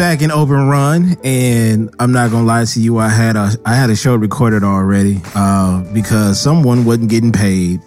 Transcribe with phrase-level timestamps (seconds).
[0.00, 2.96] back in open run, and I'm not gonna lie to you.
[2.96, 7.82] I had a I had a show recorded already uh, because someone wasn't getting paid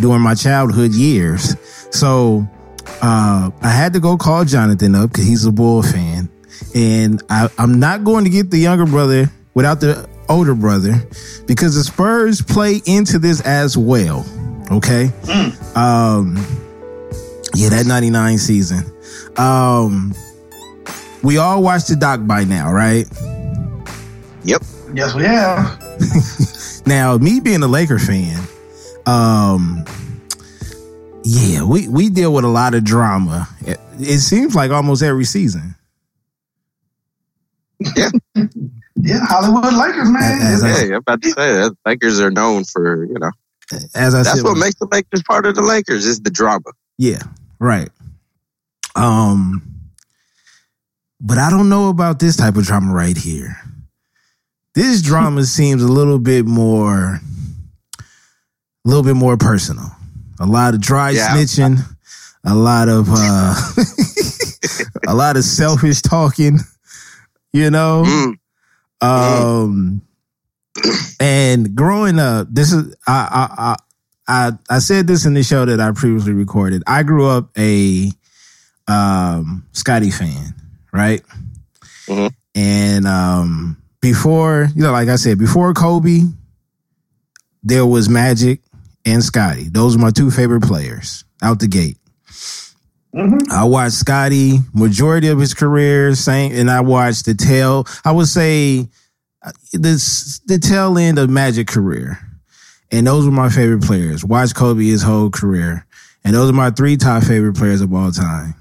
[0.00, 1.54] during my childhood years.
[1.96, 2.48] So
[3.00, 6.28] uh, I had to go call Jonathan up because he's a Bull fan,
[6.74, 10.94] and I, I'm not going to get the younger brother without the older brother
[11.46, 14.26] because the Spurs play into this as well.
[14.68, 15.12] Okay.
[15.74, 16.36] Um,
[17.54, 18.84] yeah, that 99 season.
[19.38, 20.12] Um,
[21.22, 23.06] we all watched the doc by now, right?
[24.44, 24.62] Yep.
[24.94, 25.78] Yes, we have.
[26.84, 28.42] Now, me being a Laker fan,
[29.06, 29.84] um,
[31.22, 33.48] yeah, we, we deal with a lot of drama.
[33.60, 35.76] It, it seems like almost every season.
[37.96, 38.10] Yeah.
[38.96, 40.42] Yeah, Hollywood Lakers, man.
[40.42, 41.76] As I- Yeah, I'm about to say that.
[41.86, 43.30] Lakers are known for, you know,
[43.94, 46.70] As I that's said, what makes the Lakers part of the Lakers is the drama.
[46.98, 47.22] Yeah,
[47.58, 47.88] right.
[48.94, 49.71] Um,
[51.22, 53.56] but I don't know about this type of drama right here.
[54.74, 57.20] This drama seems a little bit more,
[57.98, 59.86] a little bit more personal.
[60.40, 61.28] A lot of dry Yeah.
[61.28, 61.78] snitching,
[62.44, 63.54] a lot of, uh,
[65.06, 66.58] a lot of selfish talking.
[67.52, 69.06] You know, Mm.
[69.06, 70.02] um,
[71.20, 73.76] and growing up, this is I, I I
[74.26, 76.82] I I said this in the show that I previously recorded.
[76.86, 78.10] I grew up a
[78.88, 80.54] um Scotty fan,
[80.92, 81.22] right?
[82.08, 82.32] Mhm.
[82.54, 86.22] And um before, you know, like I said, before Kobe,
[87.62, 88.60] there was Magic
[89.04, 89.68] and Scotty.
[89.68, 91.98] Those are my two favorite players out the gate.
[93.14, 93.50] Mhm.
[93.50, 97.86] I watched Scotty majority of his career, same, and I watched the tail.
[98.04, 98.88] I would say
[99.44, 102.18] uh, this the tail end of Magic career,
[102.90, 104.24] and those were my favorite players.
[104.24, 105.84] Watched Kobe his whole career,
[106.24, 108.54] and those are my three top favorite players of all time.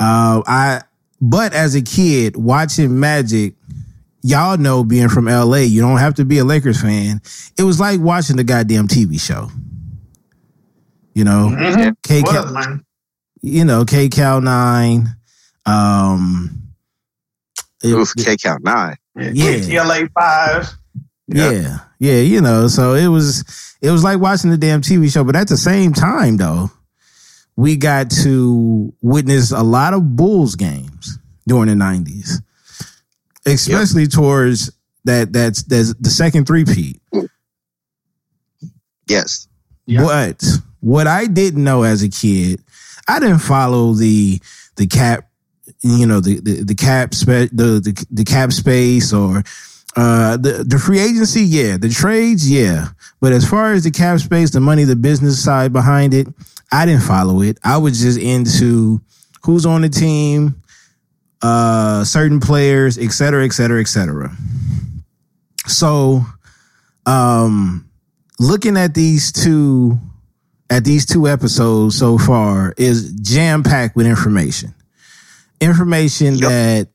[0.00, 0.82] Uh, I
[1.20, 3.54] but as a kid watching Magic,
[4.22, 7.20] y'all know being from LA, you don't have to be a Lakers fan.
[7.58, 9.50] It was like watching the goddamn TV show.
[11.14, 11.96] You know, Mhm.
[12.02, 12.84] K Was, man.
[13.42, 15.16] you know, KCAL nine.
[15.66, 16.62] Um
[17.82, 18.96] it- Oof, KCAL nine.
[19.16, 19.30] Yeah.
[19.58, 20.74] KTLA 5.
[21.26, 23.44] yeah, yeah, you know, so it was
[23.82, 26.70] it was like watching the damn TV show, but at the same time though,
[27.58, 32.40] we got to witness a lot of Bulls games during the nineties.
[33.44, 34.70] Especially towards
[35.04, 37.00] that that's that's the second three-peat.
[39.08, 39.48] Yes.
[39.86, 40.04] Yeah.
[40.04, 40.44] But
[40.78, 42.62] what I didn't know as a kid,
[43.08, 44.40] I didn't follow the
[44.76, 45.28] the cap,
[45.80, 49.42] you know, the the, the cap spe- the, the the cap space or
[49.96, 52.90] uh the the free agency, yeah, the trades, yeah.
[53.20, 56.28] But as far as the cap space, the money, the business side behind it,
[56.72, 57.58] I didn't follow it.
[57.64, 59.00] I was just into
[59.44, 60.62] who's on the team,
[61.42, 64.30] uh certain players, et cetera, et cetera, et cetera.
[65.66, 66.22] So
[67.06, 67.88] um
[68.38, 69.98] looking at these two
[70.70, 74.74] at these two episodes so far is jam packed with information.
[75.60, 76.48] Information Yep.
[76.50, 76.88] that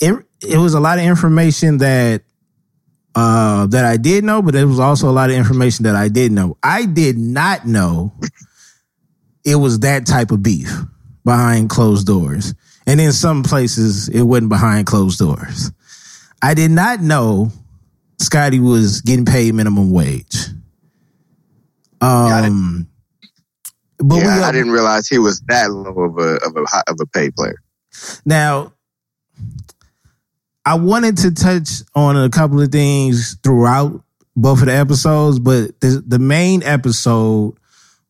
[0.00, 2.22] it, it was a lot of information that
[3.14, 6.08] uh that I did know, but it was also a lot of information that I
[6.08, 6.56] didn't know.
[6.62, 8.12] I did not know
[9.44, 10.70] it was that type of beef
[11.24, 12.54] behind closed doors.
[12.86, 15.70] And in some places it wasn't behind closed doors.
[16.42, 17.52] I did not know
[18.18, 20.46] Scotty was getting paid minimum wage.
[22.00, 22.48] Got it.
[22.48, 22.88] Um,
[23.98, 26.96] but yeah, we, I didn't realize he was that low of a of a of
[27.00, 27.62] a paid player.
[28.24, 28.72] now
[30.64, 34.02] I wanted to touch on a couple of things throughout
[34.34, 37.56] both of the episodes, but the the main episode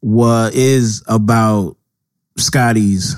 [0.02, 1.76] was is about
[2.36, 3.16] Scotty's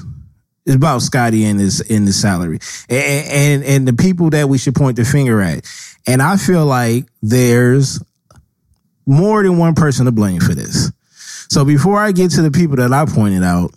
[0.66, 2.58] it's about Scotty and his in the salary
[2.88, 5.66] and, and and the people that we should point the finger at.
[6.06, 8.02] And I feel like there's
[9.06, 10.90] more than one person to blame for this.
[11.48, 13.74] So before I get to the people that I pointed out,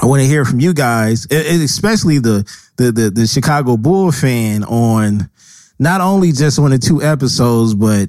[0.00, 4.64] I want to hear from you guys, especially the the the, the Chicago Bull fan
[4.64, 5.30] on
[5.78, 8.08] not only just on the two episodes, but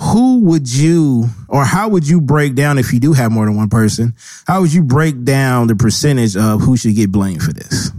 [0.00, 3.56] who would you or how would you break down if you do have more than
[3.56, 4.14] one person?
[4.46, 7.90] How would you break down the percentage of who should get blamed for this?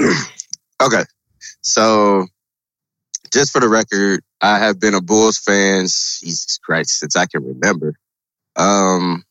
[0.80, 1.02] Okay.
[1.60, 2.26] So
[3.32, 7.44] just for the record, I have been a Bulls fan, Jesus Christ, since I can
[7.44, 7.94] remember.
[8.54, 9.24] Um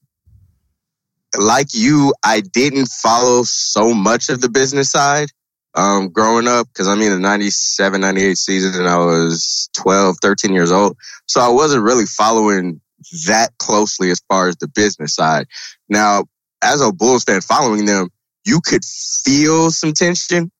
[1.37, 5.29] like you, I didn't follow so much of the business side
[5.77, 10.53] um, growing up because I mean, the 97, 98 season, and I was 12, 13
[10.53, 10.97] years old.
[11.27, 12.81] So I wasn't really following
[13.27, 15.47] that closely as far as the business side.
[15.89, 16.25] Now,
[16.63, 18.09] as a Bulls fan following them,
[18.45, 20.51] you could feel some tension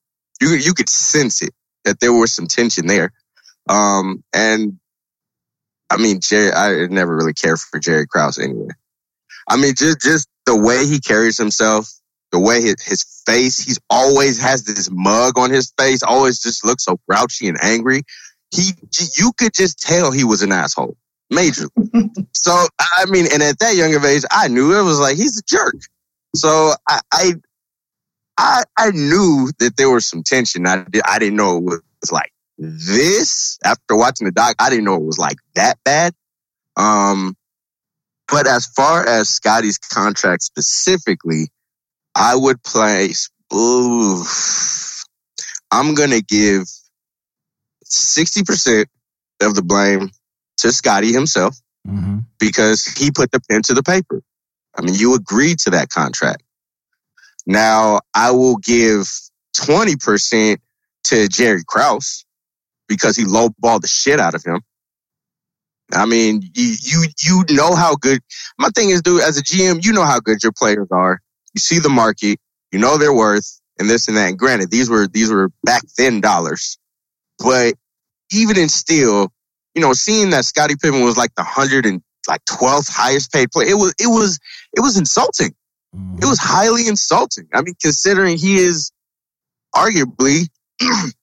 [0.42, 1.54] You you could sense it
[1.86, 3.12] that there was some tension there.
[3.70, 4.80] Um, and
[5.90, 8.70] I mean, Jerry, I never really cared for Jerry Krause anyway.
[9.50, 11.90] I mean, just just the way he carries himself,
[12.32, 16.66] the way his, his face, he's always has this mug on his face, always just
[16.66, 18.04] looks so grouchy and angry.
[18.54, 18.72] He,
[19.18, 20.98] you could just tell he was an asshole,
[21.32, 21.70] majorly.
[22.34, 25.38] so I mean, and at that young of age, I knew it was like he's
[25.38, 25.76] a jerk.
[26.36, 27.34] So I, I,
[28.38, 30.68] I, I knew that there was some tension.
[30.68, 34.56] I, did, I didn't know it was like this after watching the doc.
[34.60, 36.14] I didn't know it was like that bad.
[36.76, 37.36] Um,
[38.28, 41.50] but as far as Scotty's contract specifically,
[42.18, 43.30] I would place.
[43.54, 44.24] Ooh,
[45.72, 46.64] I'm gonna give
[47.84, 48.90] sixty percent
[49.42, 50.10] of the blame
[50.58, 51.56] to Scotty himself
[51.88, 52.18] Mm-hmm.
[52.38, 54.22] because he put the pen to the paper.
[54.78, 56.44] I mean, you agreed to that contract.
[57.46, 59.08] Now, I will give
[59.56, 60.58] 20%
[61.06, 62.26] to Jerry Krause
[62.90, 64.60] because he lowballed the shit out of him.
[65.94, 68.20] I mean, you, you, you know how good,
[68.60, 71.22] my thing is, dude, as a GM, you know how good your players are.
[71.58, 72.40] You see the market,
[72.72, 74.30] you know their worth and this and that.
[74.30, 76.78] And granted, these were, these were back then dollars,
[77.40, 77.74] but
[78.32, 79.32] even in still,
[79.74, 83.50] you know, seeing that Scottie Pippen was like the hundred and like twelfth highest paid
[83.50, 84.40] player, it was it was
[84.76, 85.56] it was insulting.
[85.96, 86.20] Mm-hmm.
[86.22, 87.48] It was highly insulting.
[87.54, 88.92] I mean, considering he is
[89.76, 90.48] arguably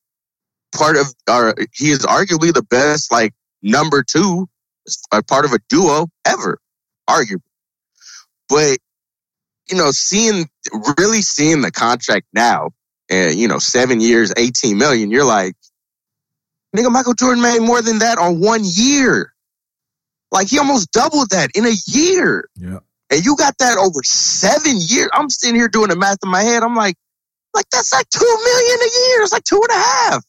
[0.75, 3.33] part of, or he is arguably the best like
[3.63, 4.49] number two,
[5.13, 6.59] uh, part of a duo ever,
[7.09, 7.43] arguably.
[8.49, 8.79] But
[9.71, 10.49] you know, seeing
[10.99, 12.71] really seeing the contract now,
[13.11, 15.55] and you know, seven years, eighteen million, you're like,
[16.77, 19.33] nigga, Michael Jordan made more than that on one year.
[20.31, 22.49] Like he almost doubled that in a year.
[22.57, 22.81] Yeah.
[23.11, 25.09] And you got that over seven years.
[25.13, 26.63] I'm sitting here doing the math in my head.
[26.63, 26.97] I'm like,
[27.55, 29.23] like that's like two million a year.
[29.23, 30.25] It's like two and a half.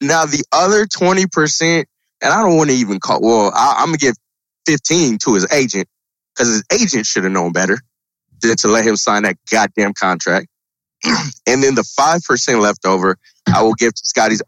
[0.00, 1.84] Now the other 20%,
[2.22, 4.16] and I don't want to even call, well, I, I'm gonna give
[4.66, 5.88] 15 to his agent
[6.34, 7.78] because his agent should have known better
[8.40, 10.48] than to let him sign that goddamn contract.
[11.46, 14.42] and then the 5% left over, I will give to Scotty's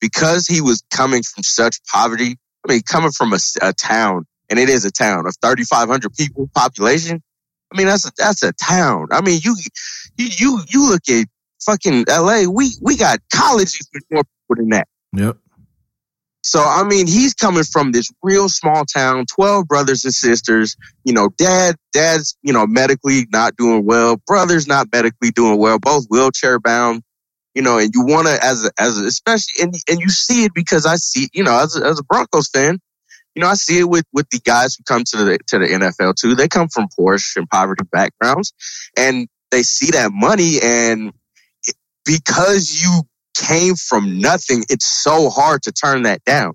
[0.00, 2.36] because he was coming from such poverty.
[2.66, 6.50] I mean, coming from a, a town, and it is a town of 3,500 people
[6.54, 7.22] population.
[7.72, 9.08] I mean, that's a, that's a town.
[9.12, 9.56] I mean, you
[10.16, 11.26] you you you look at
[11.64, 12.48] fucking L.A.
[12.48, 14.88] We we got colleges with more people than that.
[15.16, 15.36] Yep.
[16.42, 20.76] So I mean, he's coming from this real small town, twelve brothers and sisters.
[21.04, 25.78] You know, dad, dad's you know medically not doing well, brothers not medically doing well,
[25.78, 27.02] both wheelchair bound.
[27.54, 30.44] You know, and you want to as a, as a, especially and and you see
[30.44, 32.78] it because I see you know as a, as a Broncos fan,
[33.34, 35.66] you know I see it with with the guys who come to the to the
[35.66, 36.34] NFL too.
[36.34, 38.54] They come from poor and poverty backgrounds,
[38.96, 41.12] and they see that money and
[42.04, 43.02] because you
[43.40, 46.52] came from nothing, it's so hard to turn that down.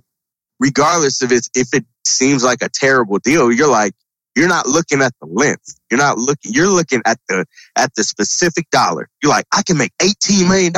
[0.60, 3.94] Regardless of it's if it seems like a terrible deal, you're like,
[4.36, 5.80] you're not looking at the length.
[5.90, 7.46] You're not looking, you're looking at the
[7.76, 9.10] at the specific dollar.
[9.24, 10.74] You're like, I can make $18 million.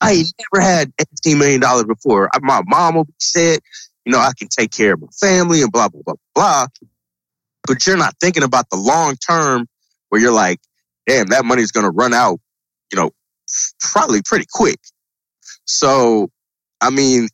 [0.00, 0.92] I ain't never had
[1.26, 2.30] $18 million before.
[2.40, 3.60] My mom will set,
[4.04, 6.66] you know, I can take care of my family and blah, blah, blah, blah.
[7.66, 9.66] But you're not thinking about the long term
[10.08, 10.60] where you're like,
[11.06, 12.40] damn, that money's gonna run out,
[12.92, 13.10] you know,
[13.80, 14.80] probably pretty quick.
[15.66, 16.30] So,
[16.80, 17.28] I mean,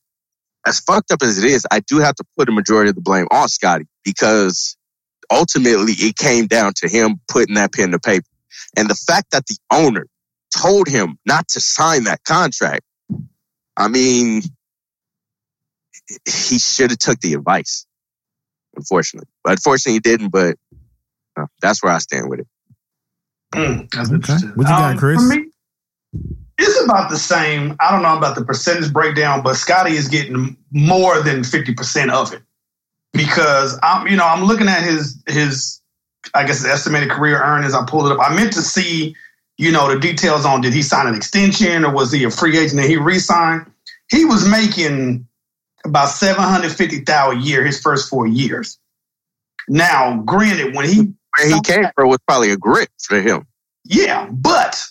[0.67, 3.03] as fucked up as it is, I do have to put a majority of the
[3.03, 4.77] blame on Scotty because
[5.31, 8.27] ultimately it came down to him putting that pen to paper.
[8.77, 10.07] And the fact that the owner
[10.57, 12.83] told him not to sign that contract,
[13.77, 14.43] I mean,
[16.27, 17.87] he should have took the advice,
[18.77, 19.29] unfortunately.
[19.45, 20.57] But unfortunately he didn't, but
[21.37, 22.49] uh, that's where I stand with it.
[23.55, 24.17] Mm, that's Okay.
[24.17, 24.51] interesting.
[24.51, 25.23] What you got, Um, Chris?
[25.23, 25.47] For me,
[26.63, 27.77] it's about the same.
[27.81, 32.11] I don't know about the percentage breakdown, but Scotty is getting more than fifty percent
[32.11, 32.43] of it
[33.13, 35.81] because I'm, you know, I'm looking at his his,
[36.35, 37.75] I guess, estimated career earnings.
[37.75, 38.21] I pulled it up.
[38.21, 39.15] I meant to see,
[39.59, 42.59] you know, the details on did he sign an extension or was he a free
[42.59, 43.71] agent and he re-signed?
[44.11, 45.27] He was making
[45.85, 48.79] about seven hundred fifty thousand a year his first four years.
[49.69, 53.47] Now, granted, when he Where he came from was probably a grit for him.
[53.85, 54.83] yeah, but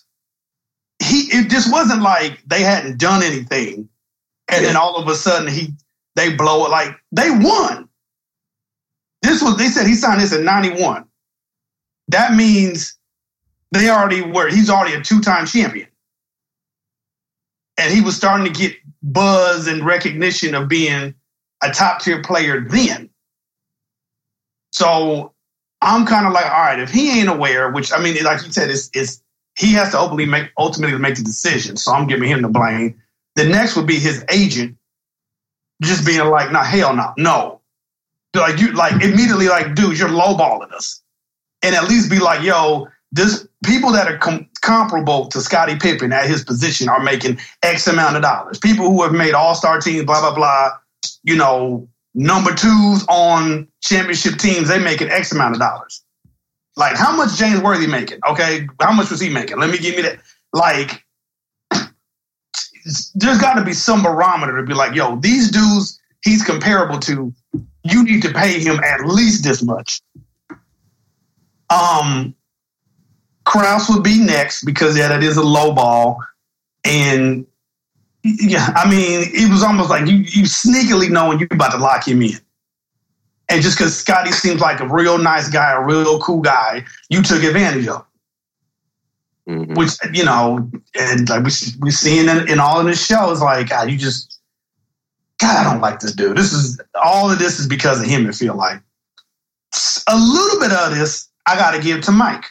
[1.01, 3.89] he it just wasn't like they hadn't done anything,
[4.49, 5.73] and then all of a sudden he
[6.15, 7.89] they blow it like they won.
[9.21, 11.05] This was they said he signed this in '91.
[12.09, 12.97] That means
[13.71, 14.49] they already were.
[14.49, 15.87] He's already a two-time champion,
[17.77, 21.15] and he was starting to get buzz and recognition of being
[21.63, 23.09] a top-tier player then.
[24.71, 25.33] So
[25.81, 28.51] I'm kind of like, all right, if he ain't aware, which I mean, like you
[28.51, 29.20] said, it's it's
[29.61, 31.77] he has to ultimately make ultimately make the decision.
[31.77, 32.99] So I'm giving him the blame.
[33.35, 34.75] The next would be his agent,
[35.83, 37.61] just being like, "No, hell no, no."
[38.33, 41.01] Like you, like immediately, like, dude, you're lowballing us,
[41.61, 46.11] and at least be like, "Yo, this people that are com- comparable to Scottie Pippen
[46.11, 48.57] at his position are making X amount of dollars.
[48.57, 50.71] People who have made All Star teams, blah blah blah.
[51.23, 56.00] You know, number twos on championship teams, they making X amount of dollars.
[56.81, 58.17] Like, how much James Worthy making?
[58.27, 59.59] Okay, how much was he making?
[59.59, 60.19] Let me give me that.
[60.51, 61.05] Like,
[63.13, 67.31] there's got to be some barometer to be like, yo, these dudes he's comparable to.
[67.83, 70.01] You need to pay him at least this much.
[71.69, 72.33] Um,
[73.45, 76.17] Krause would be next because yeah, that is a low ball,
[76.83, 77.45] and
[78.23, 82.07] yeah, I mean, it was almost like you you sneakily knowing you're about to lock
[82.07, 82.39] him in.
[83.51, 87.21] And just because Scotty seems like a real nice guy, a real cool guy, you
[87.21, 88.05] took advantage of.
[89.47, 89.73] Mm-hmm.
[89.73, 93.69] Which you know, and like we we seeing in, in all of this shows, like
[93.69, 94.39] God, you just
[95.39, 96.37] God, I don't like this dude.
[96.37, 98.29] This is all of this is because of him.
[98.29, 98.81] It feel like
[100.07, 102.45] a little bit of this I got to give to Mike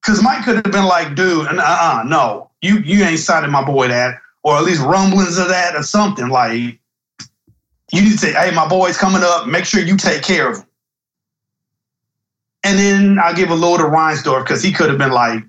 [0.00, 3.62] because Mike could have been like, dude, uh, uh no, you you ain't signing my
[3.62, 6.79] boy that, or at least rumblings of that or something like
[7.92, 9.46] you need to say, hey, my boy's coming up.
[9.46, 10.66] Make sure you take care of him.
[12.62, 15.42] And then I'll give a little to Reinsdorf because he could have been like,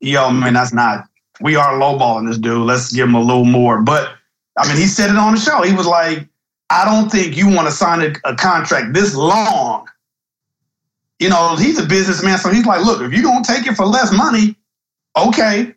[0.00, 1.04] yo, man, that's not,
[1.40, 2.66] we are lowballing this dude.
[2.66, 3.82] Let's give him a little more.
[3.82, 4.12] But
[4.56, 5.62] I mean, he said it on the show.
[5.62, 6.28] He was like,
[6.70, 9.88] I don't think you want to sign a, a contract this long.
[11.18, 12.38] You know, he's a businessman.
[12.38, 14.56] So he's like, look, if you're going to take it for less money,
[15.18, 15.74] okay.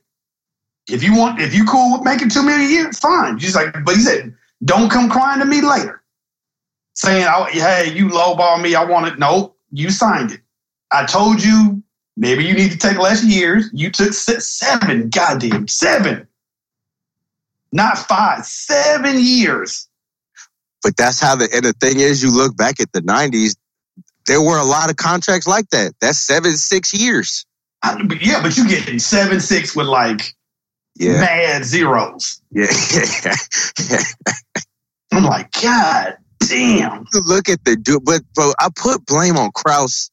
[0.88, 3.38] If you want, if you cool with making two million a year, fine.
[3.38, 6.02] He's like, but he said, don't come crying to me later
[6.96, 8.76] saying, oh, hey, you lowball me.
[8.76, 9.20] I want it.
[9.20, 10.42] Nope, you signed it.
[10.92, 11.82] I told you
[12.16, 13.70] maybe you need to take less years.
[13.74, 16.28] You took six, seven, goddamn, seven.
[17.72, 19.88] Not five, seven years.
[20.84, 23.56] But that's how the, and the thing is, you look back at the 90s,
[24.28, 25.94] there were a lot of contracts like that.
[26.00, 27.46] That's seven, six years.
[27.82, 30.36] I, yeah, but you get seven, six with like
[30.96, 31.20] yeah.
[31.20, 32.42] mad zeros.
[32.52, 32.68] Yeah.
[35.12, 37.06] I'm like, God damn.
[37.26, 40.12] Look at the dude, but bro, I put blame on Krause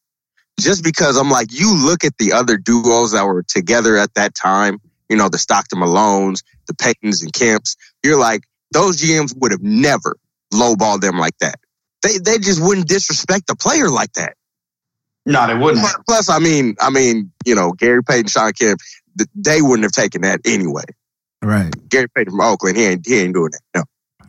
[0.59, 4.35] just because I'm like, you look at the other duos that were together at that
[4.35, 7.77] time, you know, the Stockton Malones, the Paytons and Kemps.
[8.05, 10.17] You're like, those GMs would have never
[10.53, 11.57] lowballed them like that.
[12.03, 14.35] They they just wouldn't disrespect the player like that.
[15.27, 15.85] No, they wouldn't.
[16.09, 18.81] Plus, I mean, I mean, you know, Gary Payton, Shawn Kemp,
[19.35, 20.85] they wouldn't have taken that anyway.
[21.43, 21.73] Right.
[21.89, 23.61] Gary Payton from Oakland, he ain't he ain't doing that.
[23.75, 23.85] No.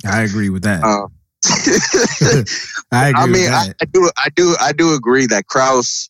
[0.09, 0.83] I agree with that.
[0.83, 1.07] Uh,
[2.91, 3.21] I agree.
[3.21, 6.09] I mean, I, I, do, I do, I do agree that Krause,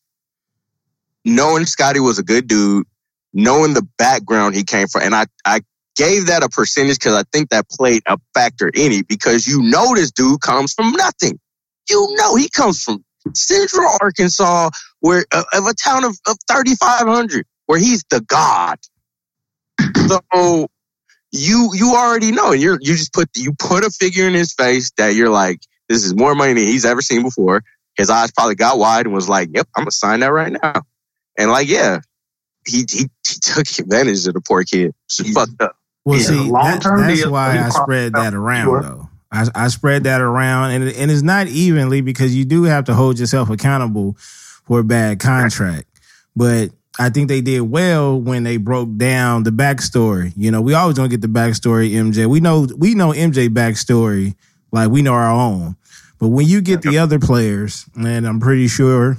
[1.24, 2.86] knowing Scotty was a good dude,
[3.32, 5.60] knowing the background he came from, and I, I
[5.96, 9.62] gave that a percentage because I think that played a factor in it because you
[9.62, 11.38] know this dude comes from nothing.
[11.90, 17.46] You know he comes from Central Arkansas, where uh, of a town of, of 3,500,
[17.72, 18.78] where he's the god.
[20.08, 20.68] So
[21.30, 22.52] you you already know.
[22.52, 26.04] You're you just put you put a figure in his face that you're like, this
[26.04, 27.62] is more money than he's ever seen before.
[27.96, 30.82] His eyes probably got wide and was like, Yep, I'm gonna sign that right now.
[31.38, 32.00] And like, yeah,
[32.66, 34.92] he he, he took advantage of the poor kid.
[35.08, 35.76] She fucked up.
[36.04, 38.82] Well, yeah, see, that, that's why I spread that around sure.
[38.82, 39.08] though.
[39.30, 42.94] I, I spread that around, and and it's not evenly because you do have to
[42.94, 45.86] hold yourself accountable for a bad contract.
[46.36, 50.32] But I think they did well when they broke down the backstory.
[50.36, 52.26] You know, we always don't get the backstory, MJ.
[52.26, 54.34] We know we know MJ backstory,
[54.72, 55.76] like we know our own.
[56.18, 59.16] But when you get the other players, and I'm pretty sure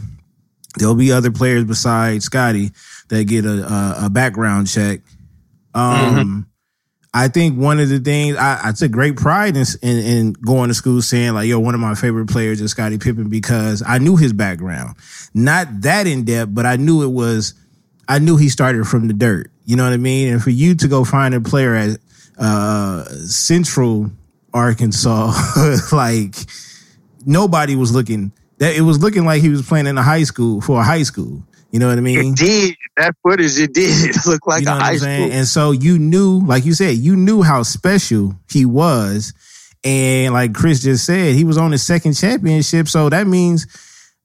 [0.78, 2.72] there'll be other players besides Scotty
[3.10, 5.02] that get a, a, a background check.
[5.74, 6.40] Um, mm-hmm.
[7.16, 10.70] I think one of the things I, I took great pride in, in, in going
[10.70, 14.00] to school saying like, yo, one of my favorite players is Scottie Pippen because I
[14.00, 14.96] knew his background.
[15.34, 17.54] Not that in depth, but I knew it was
[18.14, 19.50] I knew he started from the dirt.
[19.66, 20.32] You know what I mean?
[20.32, 21.98] And for you to go find a player at
[22.38, 24.12] uh, Central
[24.54, 25.34] Arkansas,
[25.92, 26.36] like
[27.26, 28.32] nobody was looking.
[28.60, 31.02] That it was looking like he was playing in a high school for a high
[31.02, 31.44] school.
[31.72, 32.34] You know what I mean?
[32.34, 32.76] It did.
[32.98, 35.10] That footage, it did look like you know a high school.
[35.10, 39.34] And so you knew, like you said, you knew how special he was.
[39.84, 42.88] And like Chris just said, he was on his second championship.
[42.90, 43.66] So that means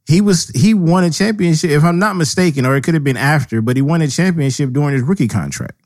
[0.09, 3.17] he was he won a championship, if I'm not mistaken, or it could have been
[3.17, 5.79] after, but he won a championship during his rookie contract.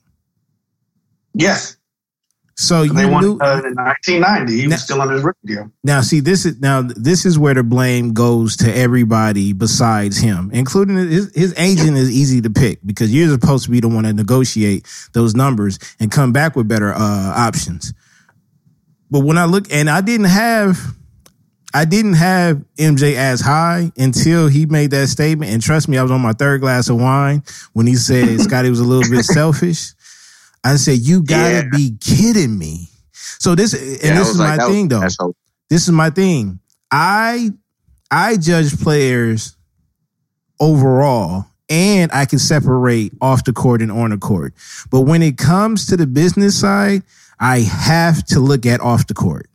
[1.34, 1.76] Yes.
[2.54, 4.52] So you They won knew uh, in 1990.
[4.52, 5.72] He Now- was still on his rookie deal.
[5.82, 6.02] now.
[6.02, 10.96] See, this is now this is where the blame goes to everybody besides him, including
[10.96, 14.12] his his agent is easy to pick because you're supposed to be the one to
[14.12, 16.98] negotiate those numbers and come back with better uh,
[17.34, 17.94] options.
[19.10, 20.78] But when I look, and I didn't have,
[21.74, 25.52] I didn't have MJ as high until he made that statement.
[25.52, 28.68] And trust me, I was on my third glass of wine when he said Scotty
[28.70, 29.92] was a little bit selfish.
[30.64, 31.68] I said, "You gotta Yeah.
[31.72, 35.08] be kidding me." So this, and Yeah, this is like, my that was- thing, though
[35.70, 36.60] this is my thing.
[36.90, 37.50] I
[38.10, 39.56] I judge players
[40.60, 44.54] overall and I can separate off the court and on the court.
[44.90, 47.02] But when it comes to the business side,
[47.40, 49.48] I have to look at off the court.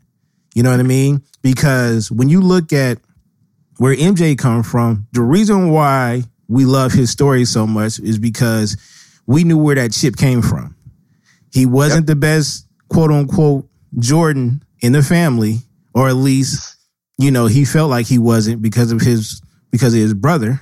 [0.57, 1.21] You know what I mean?
[1.43, 2.97] Because when you look at
[3.77, 8.75] where MJ come from, the reason why we love his story so much is because
[9.27, 10.75] we knew where that chip came from.
[11.53, 15.59] He wasn't the best quote unquote Jordan in the family,
[15.93, 16.75] or at least,
[17.19, 20.59] you know, he felt like he wasn't because of his because of his brother,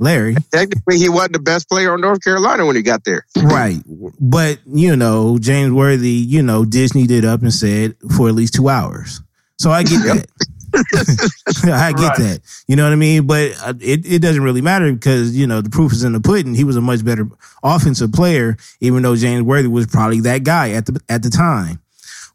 [0.00, 0.34] Larry.
[0.52, 3.24] Technically, he wasn't the best player on North Carolina when he got there.
[3.36, 3.80] right.
[4.18, 8.54] But, you know, James Worthy, you know, Disney did up and said for at least
[8.54, 9.20] two hours.
[9.58, 10.26] So I get that.
[11.64, 12.18] I get Right.
[12.18, 12.40] that.
[12.66, 13.26] You know what I mean?
[13.26, 16.20] But uh, it, it doesn't really matter because, you know, the proof is in the
[16.20, 16.54] pudding.
[16.54, 17.28] He was a much better
[17.62, 21.80] offensive player, even though James Worthy was probably that guy at the at the time.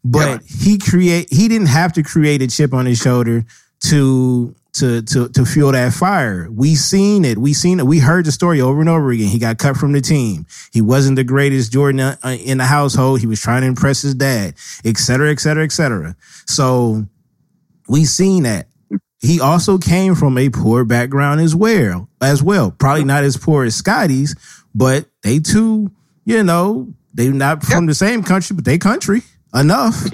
[0.04, 3.44] But he create he didn't have to create a chip on his shoulder
[3.86, 6.48] to to to to fuel that fire.
[6.50, 7.38] We seen it.
[7.38, 7.86] We seen it.
[7.86, 9.28] We heard the story over and over again.
[9.28, 10.46] He got cut from the team.
[10.72, 13.20] He wasn't the greatest Jordan uh, in the household.
[13.20, 14.54] He was trying to impress his dad,
[14.84, 16.16] et cetera, et cetera, et cetera.
[16.46, 17.06] So
[17.88, 18.68] we seen that.
[19.20, 22.70] He also came from a poor background as well, as well.
[22.70, 24.36] Probably not as poor as Scotty's,
[24.74, 25.90] but they too,
[26.24, 29.22] you know, they not from the same country, but they country
[29.54, 30.04] enough.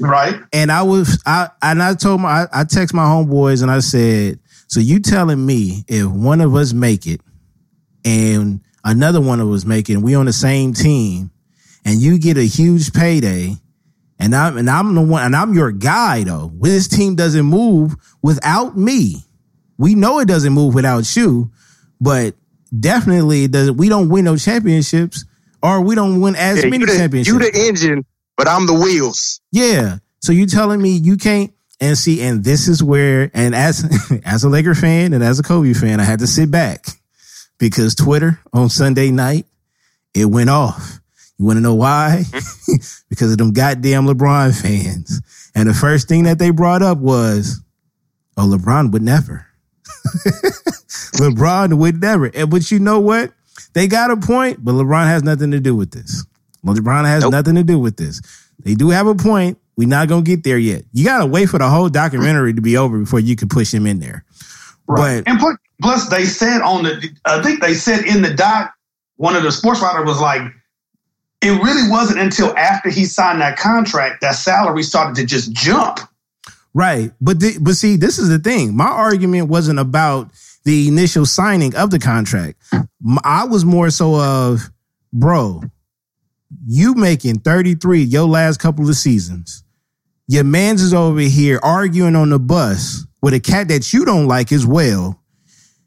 [0.00, 0.40] Right.
[0.52, 3.80] And I was, I and I told my, I, I text my homeboys and I
[3.80, 7.20] said, so you telling me if one of us make it
[8.04, 11.30] and another one of us make it, and we on the same team,
[11.84, 13.56] and you get a huge payday,
[14.18, 16.52] and I'm and I'm the one, and I'm your guy though.
[16.60, 19.16] This team doesn't move without me.
[19.78, 21.50] We know it doesn't move without you,
[22.00, 22.34] but
[22.78, 23.76] definitely it doesn't.
[23.76, 25.24] We don't win no championships,
[25.62, 27.32] or we don't win as Yeah, many the, championships.
[27.32, 28.04] you the engine,
[28.36, 29.40] but I'm the wheels.
[29.52, 29.98] Yeah.
[30.20, 33.84] So you telling me you can't and see, and this is where, and as
[34.24, 36.86] as a Laker fan and as a Kobe fan, I had to sit back
[37.58, 39.46] because Twitter on Sunday night
[40.14, 41.00] it went off.
[41.38, 42.22] You want to know why?
[43.10, 45.20] because of them goddamn LeBron fans.
[45.54, 47.60] And the first thing that they brought up was,
[48.36, 49.46] "Oh, LeBron would never."
[51.16, 52.30] LeBron would never.
[52.46, 53.32] But you know what?
[53.74, 56.24] They got a point, but LeBron has nothing to do with this.
[56.74, 57.32] LeBron has Nope.
[57.32, 58.20] nothing to do with this.
[58.64, 59.58] They do have a point.
[59.76, 60.84] We're not gonna get there yet.
[60.92, 63.86] You gotta wait for the whole documentary to be over before you can push him
[63.86, 64.24] in there.
[64.88, 65.22] Right.
[65.24, 68.72] But and plus, plus, they said on the, I think they said in the doc,
[69.16, 70.42] one of the sports writers was like,
[71.42, 76.00] it really wasn't until after he signed that contract that salary started to just jump.
[76.72, 77.12] Right.
[77.20, 78.76] But the, but see, this is the thing.
[78.76, 80.30] My argument wasn't about
[80.64, 82.62] the initial signing of the contract.
[83.24, 84.70] I was more so of,
[85.12, 85.62] bro,
[86.66, 89.64] you making 33 your last couple of seasons.
[90.28, 94.26] Your man's is over here arguing on the bus with a cat that you don't
[94.26, 95.20] like as well.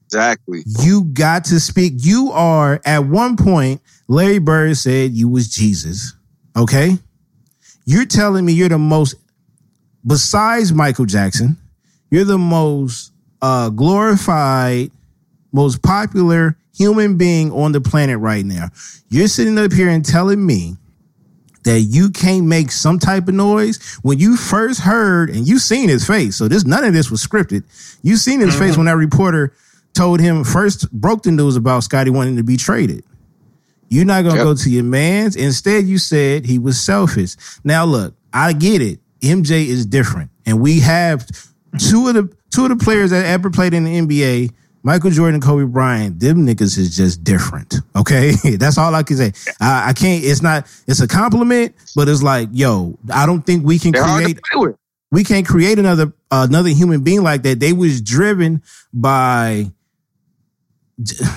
[0.06, 0.63] Exactly.
[0.65, 1.93] You got to speak.
[1.98, 6.15] You are at one point, Larry Bird said you was Jesus.
[6.58, 6.98] Okay.
[7.86, 9.15] You're telling me you're the most,
[10.06, 11.58] besides Michael Jackson,
[12.10, 14.91] you're the most uh, glorified,
[15.52, 18.70] most popular human being on the planet right now.
[19.10, 20.76] You're sitting up here and telling me
[21.64, 25.90] that you can't make some type of noise when you first heard and you seen
[25.90, 26.36] his face.
[26.36, 27.64] So this none of this was scripted.
[28.02, 28.80] You seen his face mm-hmm.
[28.82, 29.54] when that reporter
[29.94, 33.04] told him first broke the news about Scotty wanting to be traded.
[33.90, 34.44] You're not gonna Yep.
[34.44, 35.36] go to your man's.
[35.36, 37.36] Instead, you said he was selfish.
[37.64, 39.00] Now look, I get it.
[39.22, 41.28] MJ is different, and we have
[41.78, 44.52] two of the two of the players that ever played in the NBA.
[44.84, 47.76] Michael Jordan and Kobe Bryant, them niggas is just different.
[47.96, 48.32] Okay.
[48.58, 49.34] That's all I can say.
[49.60, 53.65] I, I can't, it's not, it's a compliment, but it's like, yo, I don't think
[53.65, 54.76] we can They're create to play with.
[55.12, 57.60] we can't create another another human being like that.
[57.60, 58.62] They was driven
[58.94, 59.72] by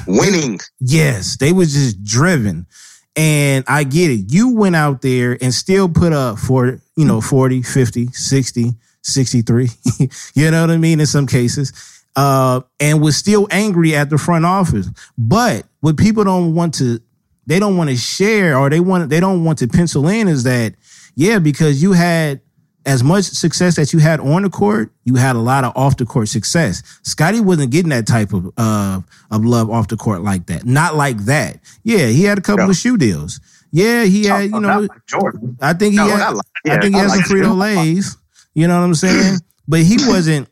[0.07, 0.59] Winning.
[0.81, 2.66] yes, they was just driven.
[3.14, 4.33] And I get it.
[4.33, 9.68] You went out there and still put up for, you know, 40, 50, 60, 63.
[10.35, 10.98] you know what I mean?
[10.98, 11.72] In some cases.
[12.14, 14.88] Uh, and was still angry at the front office.
[15.16, 17.01] But what people don't want to,
[17.46, 20.44] they don't want to share or they want, they don't want to pencil in is
[20.44, 20.75] that
[21.14, 22.40] Yeah, because you had
[22.85, 25.96] as much success that you had on the court, you had a lot of off
[25.96, 26.83] the court success.
[27.03, 30.64] Scotty wasn't getting that type of uh, of love off the court like that.
[30.66, 31.61] Not like that.
[31.85, 32.70] Yeah, he had a couple No.
[32.70, 33.40] of shoe deals.
[33.70, 35.57] Yeah, he had, you Oh, know, like Jordan.
[35.62, 38.16] I think he No, had, like- I think he had some like Frito Lays.
[38.55, 39.38] You know what I'm saying?
[39.68, 40.48] But he wasn't.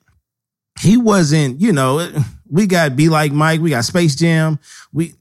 [0.79, 1.61] He wasn't.
[1.61, 2.07] You know,
[2.51, 3.61] we got Be Like Mike.
[3.61, 4.59] We got Space Jam.
[4.93, 5.15] We.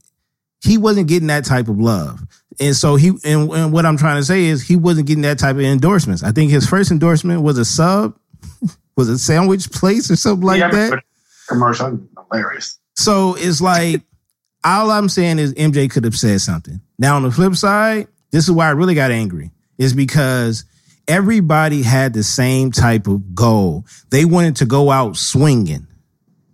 [0.62, 2.20] He wasn't getting that type of love,
[2.60, 3.08] and so he.
[3.24, 6.22] And, and what I'm trying to say is he wasn't getting that type of endorsements.
[6.22, 8.14] I think his first endorsement was a sub,
[8.96, 11.02] was a sandwich place or something like Yeah, that.
[11.48, 11.98] Commercial,
[12.30, 12.78] hilarious.
[12.94, 14.02] So it's like
[14.64, 16.82] all I'm saying is MJ could have said something.
[16.98, 19.52] Now on the flip side, this is why I really got angry.
[19.78, 20.64] Is because
[21.10, 23.84] everybody had the same type of goal.
[24.10, 25.88] They wanted to go out swinging.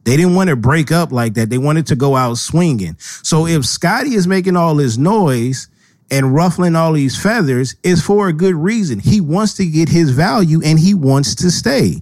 [0.04, 1.50] They didn't want to break up like that.
[1.50, 2.96] They wanted to go out swinging.
[2.98, 5.68] So if Scotty is making all this noise
[6.10, 8.98] and ruffling all these feathers, it's for a good reason.
[8.98, 12.00] He wants to get his value and he wants to stay.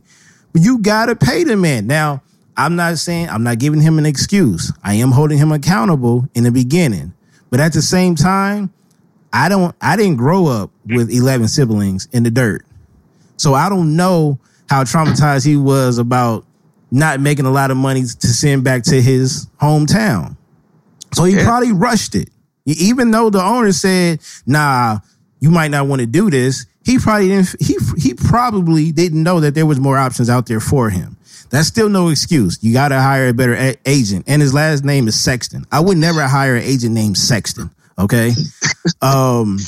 [0.52, 1.88] But you gotta pay the man.
[1.88, 2.22] Now,
[2.56, 4.72] I'm not saying I'm not giving him an excuse.
[4.84, 7.14] I am holding him accountable in the beginning.
[7.50, 8.72] But at the same time,
[9.34, 12.64] I don't I didn't grow up with 11 siblings in the dirt.
[13.36, 14.38] So I don't know
[14.70, 16.46] how traumatized he was about
[16.90, 20.36] not making a lot of money to send back to his hometown.
[21.12, 21.44] So he Yeah.
[21.44, 22.30] probably rushed it.
[22.64, 25.00] Even though the owner said, "Nah,
[25.40, 29.40] you might not want to do this." He probably didn't he he probably didn't know
[29.40, 31.16] that there was more options out there for him.
[31.50, 32.58] That's still no excuse.
[32.62, 34.24] You got to hire a better a- agent.
[34.28, 35.64] And his last name is Sexton.
[35.72, 38.32] I would never hire an agent named Sexton, okay?
[39.02, 39.58] um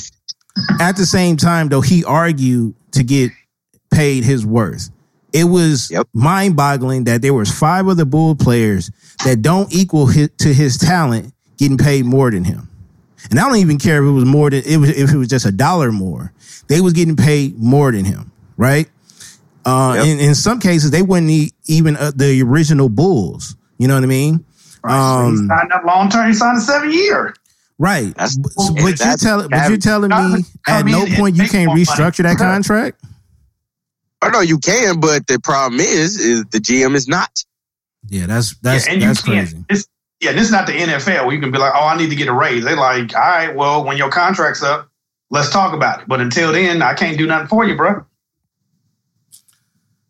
[0.79, 3.31] at the same time though he argued to get
[3.91, 4.89] paid his worth.
[5.33, 6.07] It was Yep.
[6.13, 8.89] mind-boggling that there was five other Bull players
[9.25, 12.69] that don't equal his, to his talent getting paid more than him.
[13.29, 15.27] And I don't even care if it was more than it was if it was
[15.27, 16.31] just a dollar more.
[16.67, 18.89] They was getting paid more than him, right?
[19.65, 20.05] Uh, Yep.
[20.07, 23.55] in, in some cases, they wouldn't even uh, the original Bulls.
[23.77, 24.43] You know what I mean?
[24.83, 24.93] Right.
[24.93, 26.27] So he Um, signed up long term.
[26.27, 27.33] He signed a seven year.
[27.79, 28.07] Right.
[28.15, 31.47] That's- but and but you that's- tell but you're telling me at no point you
[31.47, 31.85] can't more money.
[31.85, 33.03] restructure that contract?
[34.21, 37.29] I know you can, but the problem is, is the GM is not.
[38.09, 39.47] Yeah, that's that's yeah, and you that's can't.
[39.49, 39.65] crazy.
[39.69, 39.87] This,
[40.21, 42.15] yeah, this is not the NFL where you can be like, oh, I need to
[42.15, 42.63] get a raise.
[42.63, 44.89] They're like, all right, well, when your contract's up,
[45.29, 46.07] let's talk about it.
[46.07, 48.03] But until then, I can't do nothing for you, bro.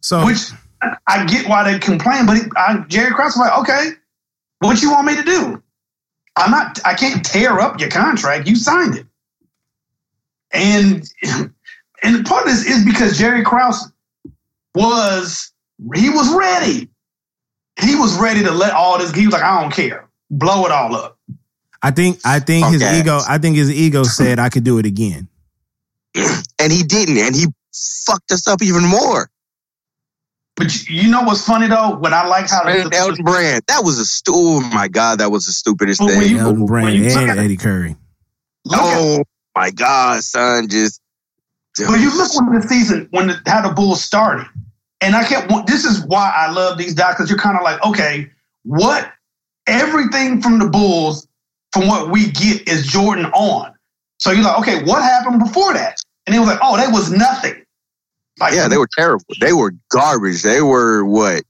[0.01, 0.51] So Which
[1.07, 3.89] I get why they complain, but I, Jerry Krause was like, okay,
[4.59, 5.63] what you want me to do?
[6.37, 6.79] I'm not.
[6.85, 8.47] I can't tear up your contract.
[8.47, 9.05] You signed it,
[10.51, 11.03] and
[12.03, 13.91] and part of this is because Jerry Krause
[14.75, 15.51] was
[15.95, 16.89] he was ready.
[17.81, 19.13] He was ready to let all this.
[19.13, 21.19] He was like, I don't care, blow it all up.
[21.81, 24.85] I think I think his ego I think his ego said I could do it
[24.85, 25.27] again.
[26.59, 27.45] And he didn't, and he
[28.05, 29.29] fucked us up even more.
[30.57, 31.91] But you you know what's funny though?
[31.97, 35.31] What I like how And Elton Brand, that was a stu- oh my god, that
[35.31, 36.31] was the stupidest But when thing.
[36.31, 37.95] you- Elton Brand you and at it- Eddie Curry.
[38.65, 39.23] look at oh
[39.55, 40.99] my god, son, just
[41.77, 44.47] But you look when the season, when the, how the Bulls started,
[45.01, 45.51] and I kept.
[45.67, 48.27] This is why I love these docs because you're kind of like, okay,
[48.63, 49.11] what
[49.67, 51.27] everything from the Bulls,
[51.71, 53.73] from what we get, is Jordan on.
[54.19, 55.97] So you're like, okay, what happened before that?
[56.25, 57.63] And he was like, oh, that was nothing.
[58.39, 59.25] Like, yeah, they were terrible.
[59.39, 60.43] They were garbage.
[60.43, 61.43] They were what?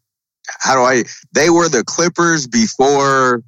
[0.62, 1.04] How do I?
[1.34, 3.44] They were the Clippers before.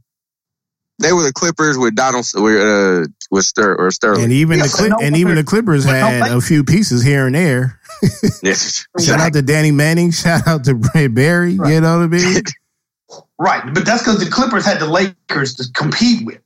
[1.02, 4.26] They were the Clippers with Donald with uh with Ster or Sterling.
[4.26, 6.42] And even Yeah, the but Clip, no and even the Clippers but no had a
[6.42, 7.80] few pieces here and there.
[8.44, 8.86] Yes.
[9.00, 10.12] Shout out to Danny Manning.
[10.12, 11.52] Shout out to Brad Barry.
[11.54, 12.42] You know what I mean?
[13.40, 16.40] right, but that's because the Clippers had the Lakers to compete with.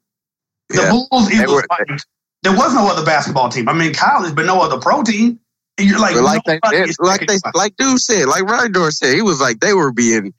[0.70, 0.90] The Yeah.
[0.92, 2.00] Bulls, it was were- like
[2.44, 3.70] there was no other basketball team.
[3.70, 5.40] I mean, college, but no other pro team.
[5.78, 9.16] And you're like, like they, nobody they- like they, like dude said, like Rydor said,
[9.16, 10.34] he was like they were being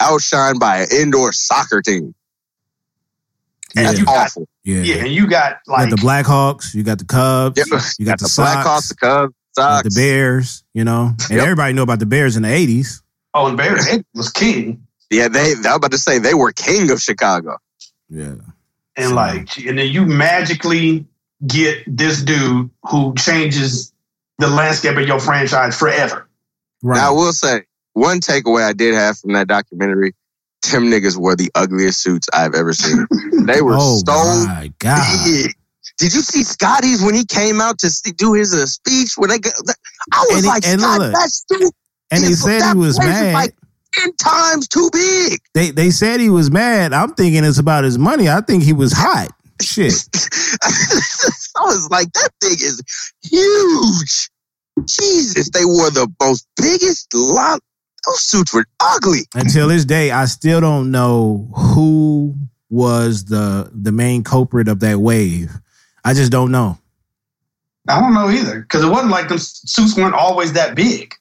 [0.00, 2.14] outshined by an indoor soccer team.
[3.76, 4.30] And That's you got-
[4.64, 4.76] Yeah.
[4.82, 6.74] Yeah, and you got You like got the Blackhawks.
[6.74, 7.58] You got the Cubs.
[7.58, 7.64] Yeah.
[7.98, 10.64] You got, the, the Blackhawks, the Cubs, you got the Bears.
[10.72, 11.40] You know, and Yep.
[11.42, 13.02] everybody know about the Bears in the eighties.
[13.34, 15.40] oh, and Bears was king, Yeah, they.
[15.52, 17.58] I was about to say they were king of Chicago.
[18.08, 18.34] Yeah.
[18.96, 21.06] and So- like, and then you magically
[21.46, 23.92] get this dude who changes
[24.38, 26.28] the landscape of your franchise forever.
[26.82, 26.96] Right.
[26.98, 27.62] Now I will say
[27.94, 30.14] one takeaway I did have from that documentary:
[30.62, 33.06] Tim niggas wore the ugliest suits I've ever seen.
[33.46, 34.12] They were oh so
[34.46, 35.24] my god.
[35.24, 35.52] big.
[35.98, 39.12] Did you see Scotty's when he came out to st- do his uh, speech?
[39.16, 39.54] When they, got,
[40.12, 41.72] I was And he- like, and Scott, look, that suit
[42.10, 43.32] And they Yeah, said that he was mad.
[43.34, 43.54] like-
[43.94, 45.38] ten times too big.
[45.54, 46.92] they they said he was mad.
[46.92, 48.28] I'm thinking it's about his money.
[48.28, 49.28] I think he was hot.
[49.60, 49.92] Shit.
[50.62, 52.82] I was like, that thing is
[53.22, 54.28] huge.
[54.84, 57.60] Jesus, they wore the most biggest lot.
[58.06, 59.20] Those suits were ugly.
[59.34, 62.34] Until this day, I still don't know who
[62.68, 65.50] was the the main culprit of that wave.
[66.04, 66.78] I just don't know.
[67.88, 71.14] I don't know either because it wasn't like the suits weren't always that big.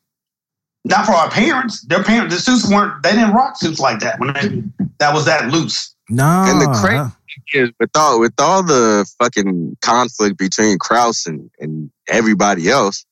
[0.83, 1.81] Not for our parents.
[1.81, 3.01] Their parents, the suits weren't.
[3.01, 5.95] They didn't rock suits like that when they, that was that loose.
[6.09, 7.11] No, And the crazy
[7.53, 13.05] is with all with all the fucking conflict between Krause and, and everybody else,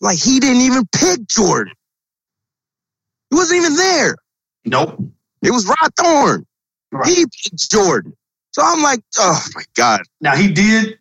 [0.00, 1.74] like he didn't even pick Jordan.
[3.30, 4.16] He wasn't even there.
[4.64, 5.00] Nope.
[5.42, 6.46] It was Rod Thorn.
[6.92, 7.08] Right.
[7.08, 8.14] He picked Jordan.
[8.52, 10.00] So I'm like, oh my God.
[10.20, 10.98] Now he did.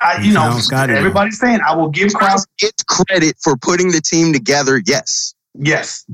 [0.00, 0.98] I, you He know, found Scotty, though.
[0.98, 2.30] everybody's saying I will give Krause.
[2.30, 5.34] Krause gets credit for putting the team together, yes.
[5.54, 6.04] Yes,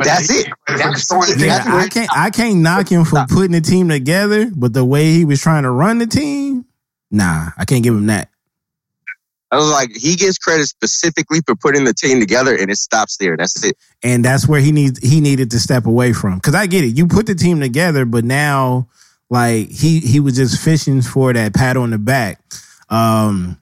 [0.00, 0.46] But That's it.
[0.46, 2.10] get credit for That's the Yeah, I can't.
[2.10, 5.64] I can't knock him for putting the team together, but the way he was trying
[5.64, 6.64] to run the team,
[7.10, 8.30] nah, I can't give him that.
[9.50, 13.18] I was like, he gets credit specifically for putting the team together, and it stops
[13.18, 13.36] there.
[13.36, 13.76] That's it.
[14.02, 16.36] and that's where he needs he needed to step away from.
[16.36, 18.88] Because I get it, you put the team together, but now
[19.28, 22.40] like he he was just fishing for that pat on the back.
[22.88, 23.58] Um, and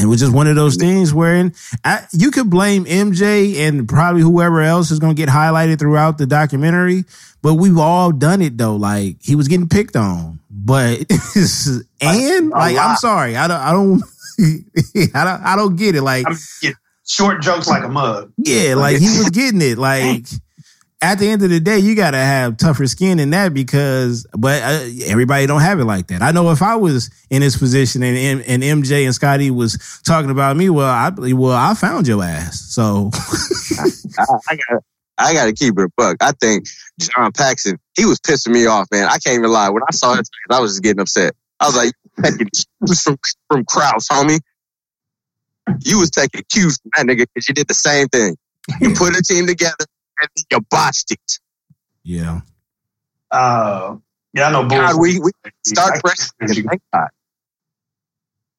[0.00, 1.54] it was just one of those things wherein
[1.84, 6.18] I, you could blame MJ and probably whoever else is going to get highlighted throughout
[6.18, 7.04] the documentary,
[7.42, 8.76] but we've all done it though.
[8.76, 11.00] Like he was getting picked on, but
[12.00, 14.02] and A like I'm sorry, I don't, I don't,
[15.14, 16.02] I don't, I don't get it.
[16.02, 16.26] Like
[17.06, 18.32] short jokes like a mug.
[18.36, 19.78] yeah, like he was getting it.
[19.78, 20.26] Like
[21.02, 24.26] at the end of the day, you got to have tougher skin than that because,
[24.36, 26.22] but uh, everybody don't have it like that.
[26.22, 30.30] I know if I was in his position and and MJ and Scotty was talking
[30.30, 32.60] about me, well, I well I found your ass.
[32.60, 33.10] So
[34.18, 34.82] I, I got
[35.18, 36.16] I got to keep it a buck.
[36.20, 36.66] I think
[36.98, 39.04] John Paxson, he was pissing me off, man.
[39.04, 39.68] I can't even lie.
[39.68, 41.34] When I saw it, I was just getting upset.
[41.60, 42.48] I was like, taking
[42.86, 43.18] cues from
[43.50, 44.40] from Krause, homie.
[45.80, 48.36] You was taking cues from that nigga because you did the same thing.
[48.80, 49.84] You put a team together
[50.20, 51.38] and you botched it.
[52.04, 52.40] yeah,
[53.30, 53.96] Uh,
[54.32, 54.68] yeah, I know.
[54.68, 54.98] God, Bulls.
[54.98, 55.30] we, we
[55.66, 56.28] start I- fresh.
[56.40, 57.08] Thank God.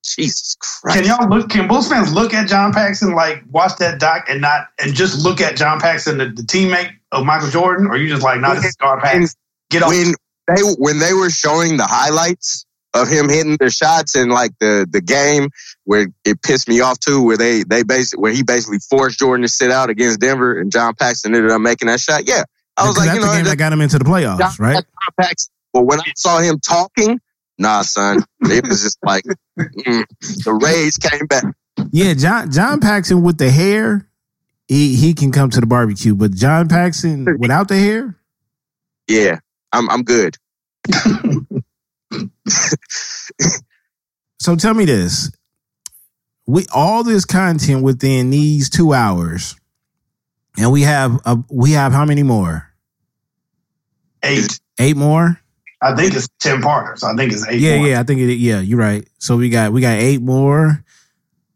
[0.03, 0.97] Jesus Christ.
[0.97, 1.49] Can y'all look?
[1.49, 5.23] Can Bulls fans look at John Paxson, like watch that doc, and not and just
[5.23, 8.55] look at John Paxson, the, the teammate of Michael Jordan, or you just like, not
[8.55, 9.27] this is John Paxson?
[9.69, 9.89] Get off.
[9.89, 10.13] when
[10.47, 12.65] they when they were showing the highlights
[13.01, 15.49] of him hitting the shots in like the the game
[15.85, 19.43] where it pissed me off too, where they they basically where he basically forced Jordan
[19.43, 22.27] to sit out against Denver and John Paxson ended up making that shot.
[22.27, 22.43] Yeah,
[22.77, 24.05] I was Because like, that's you know, the game that- that got him into the
[24.05, 24.73] playoffs, John, right?
[24.73, 24.83] John
[25.19, 25.51] Paxson.
[25.73, 27.19] But when I saw him talking,
[27.57, 29.23] nah, son, it was just like
[29.59, 30.03] mm,
[30.45, 31.43] the rage came back.
[31.91, 34.07] Yeah, John John Paxson with the hair,
[34.67, 38.15] he he can come to the barbecue, but John Paxson without the hair,
[39.07, 39.39] Yeah,
[39.71, 40.35] I'm I'm good.
[44.39, 45.31] So tell me this:
[46.45, 49.55] we all this content within these two hours,
[50.57, 52.71] and we have a, we have how many more?
[54.23, 54.59] eight.
[54.79, 55.39] Eight more?
[55.81, 57.03] I think it's ten partners.
[57.03, 57.59] I think it's eight.
[57.59, 57.87] Yeah, more.
[57.87, 57.99] yeah.
[57.99, 58.35] I think it.
[58.35, 59.07] Yeah, you're right.
[59.19, 60.83] So we got we got eight more.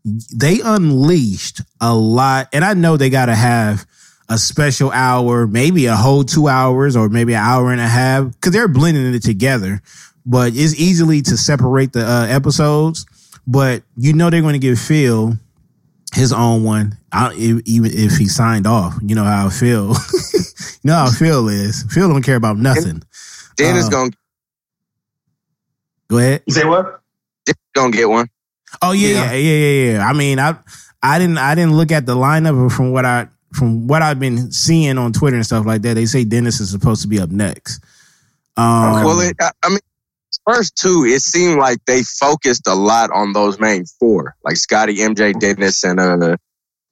[0.04, 3.86] They unleashed a lot, and I know they got to have
[4.28, 8.32] a special hour, maybe a whole two hours, or maybe an hour and a half,
[8.32, 9.82] because they're blending it together.
[10.26, 13.06] But it's easily to separate the uh, episodes.
[13.48, 15.34] But you know they're going to give Phil
[16.14, 18.96] his own one, I, even if he signed off.
[19.02, 19.96] You know how Phil,
[20.34, 21.84] you know how Phil is.
[21.90, 23.02] Phil don't care about nothing.
[23.56, 24.12] Dennis Uh, gonna
[26.10, 26.44] Go ahead.
[26.46, 27.02] You say what?
[27.46, 28.30] Dennis gonna get one.
[28.82, 29.32] Oh yeah, Yeah.
[29.32, 30.08] yeah, yeah, yeah, yeah.
[30.08, 30.56] I mean, I
[31.02, 34.20] I didn't I didn't look at the lineup but from what I from what I've
[34.20, 35.96] been seeing on Twitter and stuff like that.
[35.96, 37.84] They say Dennis is supposed to be up next.
[38.58, 39.80] Um, well, it, I, I mean,
[40.48, 44.98] first two, it seemed like they focused a lot on those main four, like Scotty,
[44.98, 46.36] MJ, Dennis, and uh,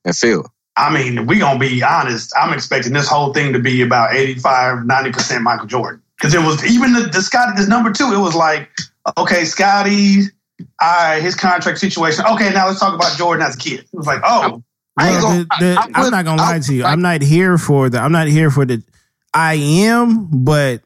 [0.05, 0.45] and Phil.
[0.77, 2.31] I mean, we gonna be honest.
[2.39, 6.01] I'm expecting this whole thing to be about 85, 90 percent Michael Jordan.
[6.17, 8.12] Because it was even the, the Scotty, this number two.
[8.13, 8.69] It was like,
[9.17, 10.23] okay, Scotty,
[10.81, 12.25] I his contract situation.
[12.33, 13.79] Okay, now let's talk about Jordan as a kid.
[13.81, 14.62] It was like, oh,
[14.97, 16.83] I ain't well, gonna- the- the- I- I I'm not gonna would- lie to you.
[16.83, 17.99] I- I'm not here for the.
[17.99, 18.83] I'm not here for the.
[19.33, 20.81] I am, but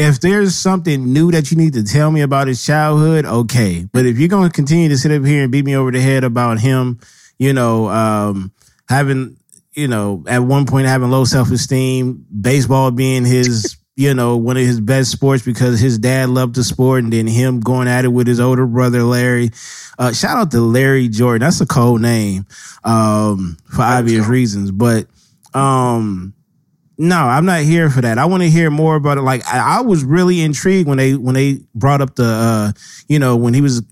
[0.00, 3.86] if there's something new that you need to tell me about his childhood, okay.
[3.92, 6.24] But if you're gonna continue to sit up here and beat me over the head
[6.24, 7.00] about him,
[7.38, 8.50] you know, um,
[8.88, 9.36] having,
[9.74, 14.56] you know, at one point having low self esteem, baseball being his, you know, one
[14.56, 18.06] of his best sports because his dad loved the sport, and then him going at
[18.06, 19.50] it with his older brother Larry.
[19.98, 21.44] Uh, shout out to Larry Jordan.
[21.44, 22.46] That's a cold name
[22.84, 25.08] um, for obvious reasons, but
[25.52, 26.32] um,
[27.00, 28.18] no, I'm not here for that.
[28.18, 29.22] I want to hear more about it.
[29.22, 32.72] Like I, I was really intrigued when they when they brought up the uh,
[33.08, 33.82] you know when he was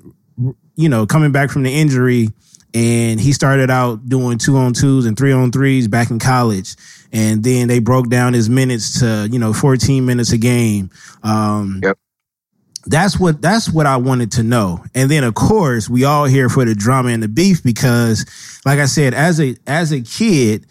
[0.76, 2.28] you know coming back from the injury
[2.74, 6.76] and he started out doing two on twos and three on threes back in college.
[7.12, 10.90] And then they broke down his minutes to, you know, 14 minutes a game.
[11.22, 11.98] Um, Yep.
[12.86, 14.82] That's what that's what I wanted to know.
[14.94, 18.24] And then of course, we all here for the drama and the beef because
[18.64, 20.64] like I said, as a as a kid,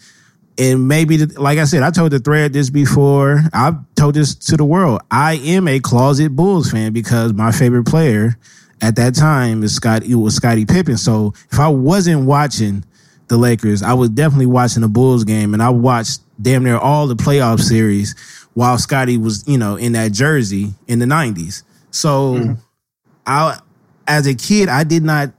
[0.58, 3.42] and maybe the, like I said, I told the thread this before.
[3.54, 5.02] I've told this to the world.
[5.12, 8.38] I am a closet Bulls fan because my favorite player
[8.82, 10.04] at that time is Scott.
[10.04, 10.98] It was Scottie Pippen.
[10.98, 12.84] So if I wasn't watching
[13.28, 17.08] the Lakers, I was definitely watching the Bulls game, and I watched damn near all
[17.08, 18.16] the playoff series
[18.54, 21.64] while Scottie was, you know, in that jersey in the '90s.
[21.92, 22.54] So mm-hmm.
[23.26, 23.60] I,
[24.08, 25.32] as a kid, I did not,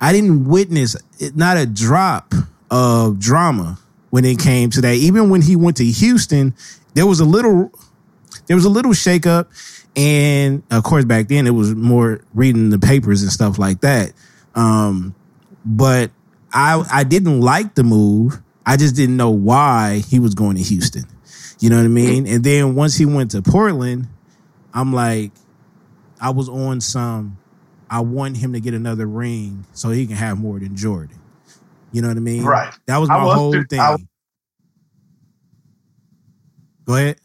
[0.00, 0.96] I didn't witness
[1.34, 2.34] not a drop
[2.70, 3.78] of drama
[4.12, 4.94] when it came to that.
[4.94, 6.54] Even when he went to Houston,
[6.92, 7.72] there was a little,
[8.46, 9.46] there was a little shakeup,
[9.96, 14.12] and of course back then it was more reading the papers and stuff like that.
[14.54, 15.14] Um,
[15.64, 16.10] but
[16.52, 18.42] I I didn't like the move.
[18.66, 21.04] I just didn't know why he was going to Houston.
[21.58, 22.26] You know what I mean?
[22.26, 24.08] And then once he went to Portland,
[24.74, 25.32] I'm like,
[26.20, 27.38] I was on some.
[27.88, 31.18] I want him to get another ring so he can have more than Jordan.
[31.92, 32.44] You know what I mean?
[32.44, 32.72] Right.
[32.86, 33.80] That was my was whole thing.
[33.80, 33.96] I-
[36.84, 37.20] Go ahead.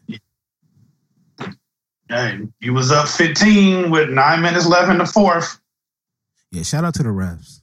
[2.08, 5.60] Hey, he was up 15 with nine minutes left in the fourth.
[6.52, 7.60] Yeah, shout out to the refs.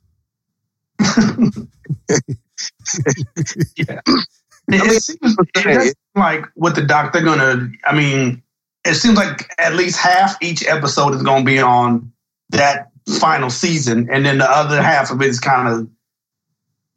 [3.76, 4.02] Yeah.
[4.68, 7.70] It, seems it like with the doc, they're gonna.
[7.86, 8.42] I mean,
[8.84, 12.12] it seems like at least half each episode is gonna be on
[12.50, 12.90] that
[13.20, 15.88] final season, and then the other half of it is kind of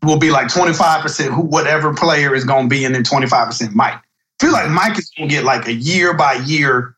[0.02, 3.26] will be like twenty five percent who whatever player is gonna be, and then twenty
[3.26, 3.94] five percent Mike.
[3.94, 6.96] I feel like Mike is gonna get like a year by year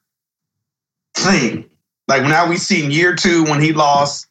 [1.15, 1.69] thing.
[2.09, 4.27] Like now we seen year two when he lost,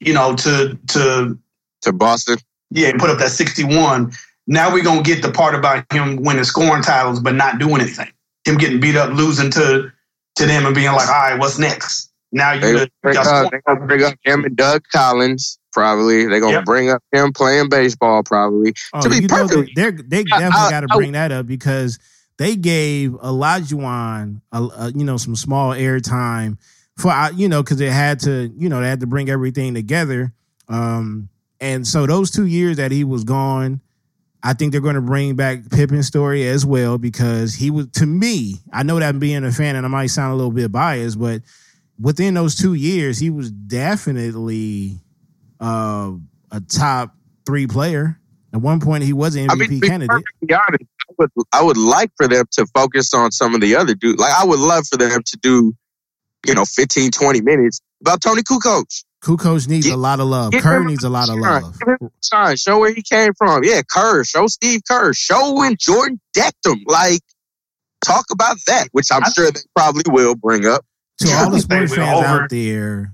[0.00, 1.38] you know, to to
[1.82, 2.38] to Boston.
[2.70, 4.12] yeah, put up that 61.
[4.46, 8.10] Now we're gonna get the part about him winning scoring titles but not doing anything.
[8.44, 9.92] Him getting beat up, losing to
[10.36, 12.10] to them and being like, all right, what's next?
[12.32, 15.57] Now you They the- bring up, they bring up him and Doug Collins.
[15.72, 16.64] Probably they're gonna Yep.
[16.64, 18.22] bring up him playing baseball.
[18.22, 21.98] Probably Oh, To be perfectly- they they definitely got to bring that up because
[22.38, 26.56] they gave Olajuwon, a, a, you know, some small airtime
[26.96, 30.32] for you know because it had to you know they had to bring everything together.
[30.68, 31.28] Um,
[31.60, 33.80] and so those two years that he was gone,
[34.42, 38.06] I think they're going to bring back Pippen's story as well because he was to
[38.06, 38.60] me.
[38.72, 41.42] I know that being a fan and I might sound a little bit biased, but
[42.00, 44.98] within those two years, he was definitely
[45.60, 46.12] uh,
[46.50, 47.14] a top
[47.46, 48.18] three player.
[48.52, 50.10] At one point, he was an MVP I mean, candidate.
[50.10, 53.94] honest, I would, I would like for them to focus on some of the other
[53.94, 54.18] dudes.
[54.18, 55.74] Like, I would love for them to do,
[56.46, 58.84] you know, 15, 20 minutes about Toni Kukoc.
[59.22, 60.52] Kukoc needs Get- a lot of love.
[60.52, 61.74] get Kerr needs a lot of love.
[61.84, 62.56] Give Shine.
[62.56, 63.64] Show where he came from.
[63.64, 64.24] Yeah, Kerr.
[64.24, 65.12] Show Steve Kerr.
[65.12, 66.84] Show when Jordan decked him.
[66.86, 67.20] Like,
[68.02, 70.84] talk about that, which I'm I- sure they probably will bring up.
[71.18, 73.12] To all the They sports fans over- out there,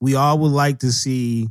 [0.00, 1.48] we all would like to see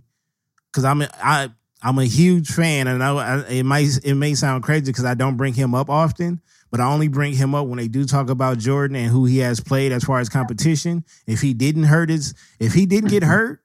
[0.71, 1.49] because I'm a, I
[1.81, 5.13] I'm a huge fan, and I, I, it might it may sound crazy because I
[5.13, 8.29] don't bring him up often, but I only bring him up when they do talk
[8.29, 11.03] about Jordan and who he has played as far as competition.
[11.27, 13.61] If he didn't hurt his, if he didn't get hurt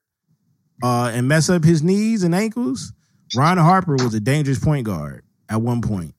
[0.83, 2.93] uh, and mess up his knees and ankles,
[3.37, 6.15] Ron Harper was a dangerous point guard at one point.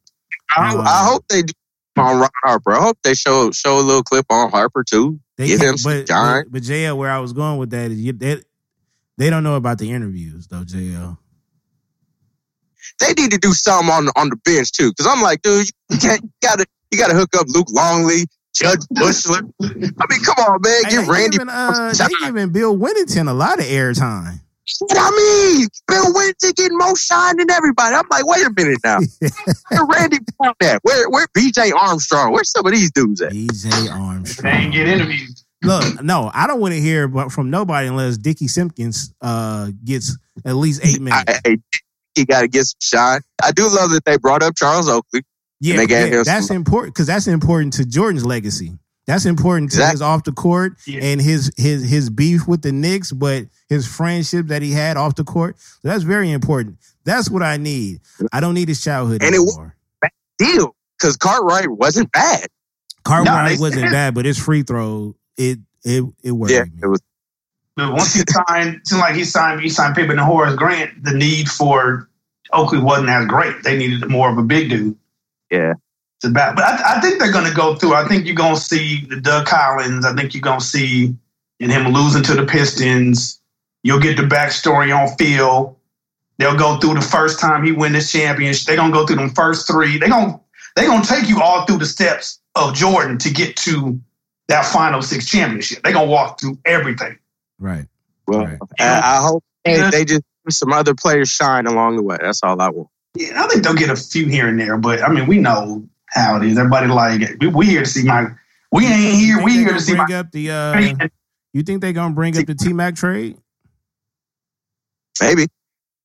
[0.55, 1.53] I, Uh, I hope they do
[1.97, 2.71] on Ron Harper.
[2.73, 5.19] I hope they show show a little clip on Harper too.
[5.37, 6.43] They Give can't- some but, shine.
[6.45, 8.41] but but JL, where I was going with that is you, they,
[9.23, 11.17] they don't know about the interviews though, JL.
[12.99, 15.97] They need to do something on on the bench too, because I'm like, dude, you
[15.97, 19.49] can't you gotta you gotta hook up Luke Longley, Jud Buechler.
[19.63, 21.37] I mean, come on, man, Hey, give Randy.
[21.37, 22.09] giving, uh, they shine.
[22.19, 24.41] giving Bill Wennington a lot of airtime.
[24.79, 25.11] What I
[25.57, 27.95] mean, Bill Winston getting more shine than everybody.
[27.95, 28.99] I'm like, wait a minute now,
[29.69, 30.79] where Randy Brown at?
[30.83, 32.31] Where where BJ Armstrong?
[32.33, 33.31] Where's some of these dudes at?
[33.31, 34.53] DJ They Armstrong.
[34.53, 35.29] ain't get interviewed.
[35.63, 40.55] Look, no, I don't want to hear from nobody unless Dickie Simpkins uh, gets at
[40.55, 41.23] least eight minutes.
[41.45, 41.57] I,
[42.15, 43.21] he got to get some shine.
[43.43, 45.21] I do love that they brought up Charles Oakley.
[45.59, 48.73] Yeah, they yeah, that's some- important because that's important to Jordan's legacy.
[49.05, 51.01] That's important to his off the court Yeah.
[51.03, 55.15] and his his his beef with the Knicks, but his friendship that he had off
[55.15, 55.57] the court.
[55.59, 56.77] So that's very important.
[57.03, 57.99] That's what I need.
[58.31, 59.75] I don't need his childhood And it w- anymore.
[60.37, 62.47] Deal, because Cartwright wasn't bad.
[63.03, 66.71] Cartwright they- wasn't bad, but his free throw it it it worried Yeah, me.
[66.83, 67.01] it was.
[67.75, 71.03] But once he signed, it seemed like he signed he signed Pippen and Horace Grant,
[71.03, 72.07] the need for
[72.51, 73.63] Oakley wasn't as great.
[73.63, 74.95] They needed more of a big dude.
[75.49, 75.73] Yeah.
[76.21, 76.55] To back.
[76.55, 77.95] But I, I think they're gonna go through.
[77.95, 80.05] I think you're gonna see the Doug Collins.
[80.05, 81.15] I think you're gonna see
[81.59, 83.39] in him losing to the Pistons.
[83.83, 85.77] You'll get the backstory on Phil.
[86.37, 88.67] They'll go through the first time he win this championship.
[88.67, 89.97] They're gonna go through them first three.
[89.97, 90.39] They're gonna
[90.75, 93.99] they're gonna take you all through the steps of Jordan to get to
[94.47, 95.81] that final six championship.
[95.83, 97.17] They're gonna walk through everything.
[97.59, 97.85] Right.
[98.27, 98.57] Well, Right.
[98.79, 99.89] I, I hope Yeah.
[99.89, 102.17] they just some other players shine along the way.
[102.21, 102.89] That's all I want.
[103.15, 105.87] Yeah, I think they'll get a few here and there, but I mean, we know
[106.07, 106.57] how it is.
[106.57, 108.27] Everybody like we, we here to see my.
[108.71, 109.41] We ain't here.
[109.43, 110.05] We here to see gonna my.
[110.07, 110.51] bring up the.
[110.51, 111.07] Uh,
[111.53, 113.37] you think they're gonna bring up the T Mac trade?
[115.21, 115.47] Maybe.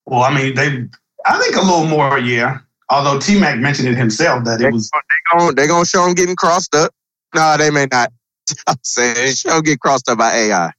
[0.06, 0.86] Well, I mean, they.
[1.26, 2.58] I think a little more, yeah.
[2.90, 4.90] Although T Mac mentioned it himself that They it was.
[4.90, 6.92] They gonna, they gonna show him getting crossed up.
[7.34, 8.12] No, they may not.
[8.66, 10.72] I'm saying show 'em get crossed up by AI.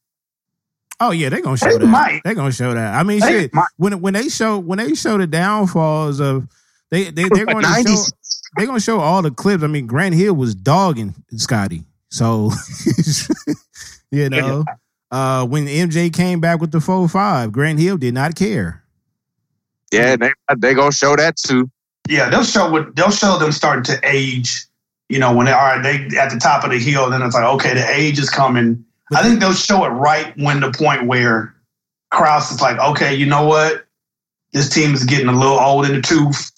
[1.00, 1.86] Oh yeah, they're gonna show They that.
[1.86, 2.22] might.
[2.24, 2.94] They're gonna show that.
[2.96, 3.54] I mean, They shit.
[3.54, 3.68] might.
[3.78, 6.48] When when they show when they show the downfalls of
[6.92, 8.04] they they they're going to show
[8.58, 9.64] they're gonna show all the clips.
[9.64, 12.52] I mean, Grant Hill was dogging Scotty, so
[14.12, 14.66] you know.
[15.12, 18.84] Uh, when MJ came back with the four five, Grant Hill did not care.
[19.92, 21.70] Yeah, they they gonna show that too.
[22.08, 24.66] Yeah, they'll show what they'll show them starting to age.
[25.10, 27.44] You know, when they are they at the top of the hill, then it's like,
[27.44, 28.86] okay, the age is coming.
[29.14, 31.56] I think they'll show it right when the point where
[32.12, 33.86] Krause is like, okay, you know what?
[34.54, 36.52] This team is getting a little old in the tooth.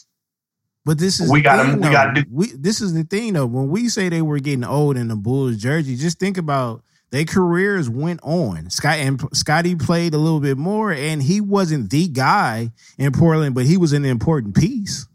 [0.84, 3.46] But this is We gotta- we gotta do- We, this is the thing though.
[3.46, 7.24] When we say they were getting old in the Bulls jersey, just think about their
[7.26, 8.70] careers went on.
[8.70, 13.54] Scott and Scotty played a little bit more, and he wasn't the guy in Portland,
[13.56, 15.06] but he was an important piece.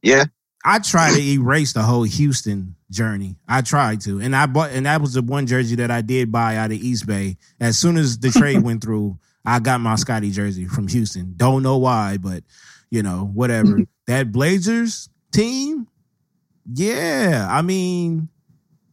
[0.00, 0.24] Yeah,
[0.64, 3.36] I tried to erase the whole Houston journey.
[3.48, 6.30] I tried to, and I bought, and that was the one jersey that I did
[6.30, 7.36] buy out of Eastbay.
[7.60, 11.34] As soon as the trade went through, I got my Scotty jersey from Houston.
[11.36, 12.44] Don't know why, but
[12.90, 13.80] you know, whatever.
[14.06, 15.88] that Blazers team,
[16.72, 17.48] yeah.
[17.50, 18.28] I mean,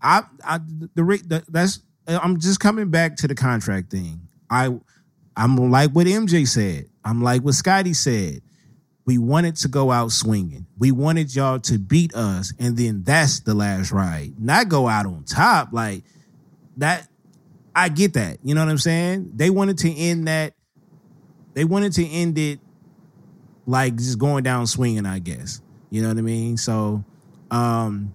[0.01, 1.82] I, I, the, the that's.
[2.07, 4.22] I'm just coming back to the contract thing.
[4.49, 4.76] I,
[5.38, 6.86] I'm like what MJ said.
[7.05, 8.41] I'm like what Scotty said
[9.10, 10.68] we wanted to go out swinging.
[10.78, 14.39] We wanted y'all to beat us, and then that's the last ride.
[14.39, 16.03] Not go out on top like
[16.78, 17.07] that.
[17.76, 18.38] I get that.
[18.43, 19.32] You know what I'm saying?
[19.36, 20.53] They wanted to end that.
[21.55, 22.60] They wanted to end it
[23.66, 25.07] like just going down swinging.
[25.07, 26.57] I guess you know what I mean.
[26.57, 27.03] So,
[27.49, 28.14] um,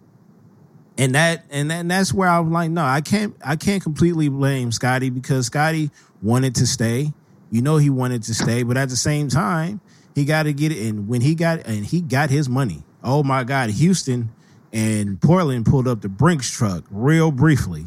[0.96, 3.34] and that and that, and that's where I'm like, no, I can't.
[3.44, 5.90] I can't completely blame Scotty because Scotty
[6.22, 7.12] wanted to stay.
[7.50, 9.80] You know, he wanted to stay, but at the same time
[10.14, 10.86] he got to get it.
[10.88, 14.30] And when he got and he got his money, oh my God, Houston
[14.72, 17.86] and Portland pulled up the Brinks truck real briefly.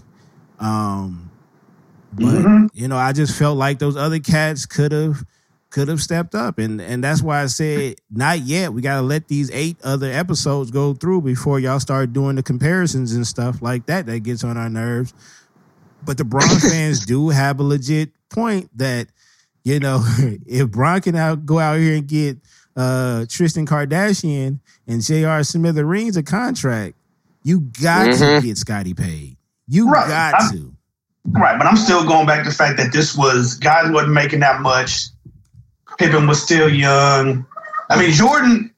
[0.60, 1.32] Um,
[2.12, 2.70] but Mhm.
[2.74, 5.24] you know, I just felt like those other cats could have
[5.70, 8.74] could have stepped up, and and that's why I said not yet.
[8.74, 12.44] We got to let these eight other episodes go through before y'all start doing the
[12.44, 14.06] comparisons and stuff like that.
[14.06, 15.14] That gets on our nerves.
[16.02, 19.10] But the Bron fans do have a legit point that
[19.74, 20.02] you know
[20.46, 22.38] if Bron can out go out here and get
[22.76, 25.44] uh Tristan Kardashian and J.R.
[25.44, 26.96] Smithereens a contract,
[27.44, 28.44] you got to Mhm.
[28.44, 29.38] get Scotty paid.
[29.68, 30.08] You Right.
[30.08, 30.74] got I'm- to.
[31.32, 34.40] Right, but I'm still going back to the fact that this was guys wasn't making
[34.40, 35.08] that much.
[36.00, 37.46] Pippen was still young.
[37.90, 38.72] I mean, Jordan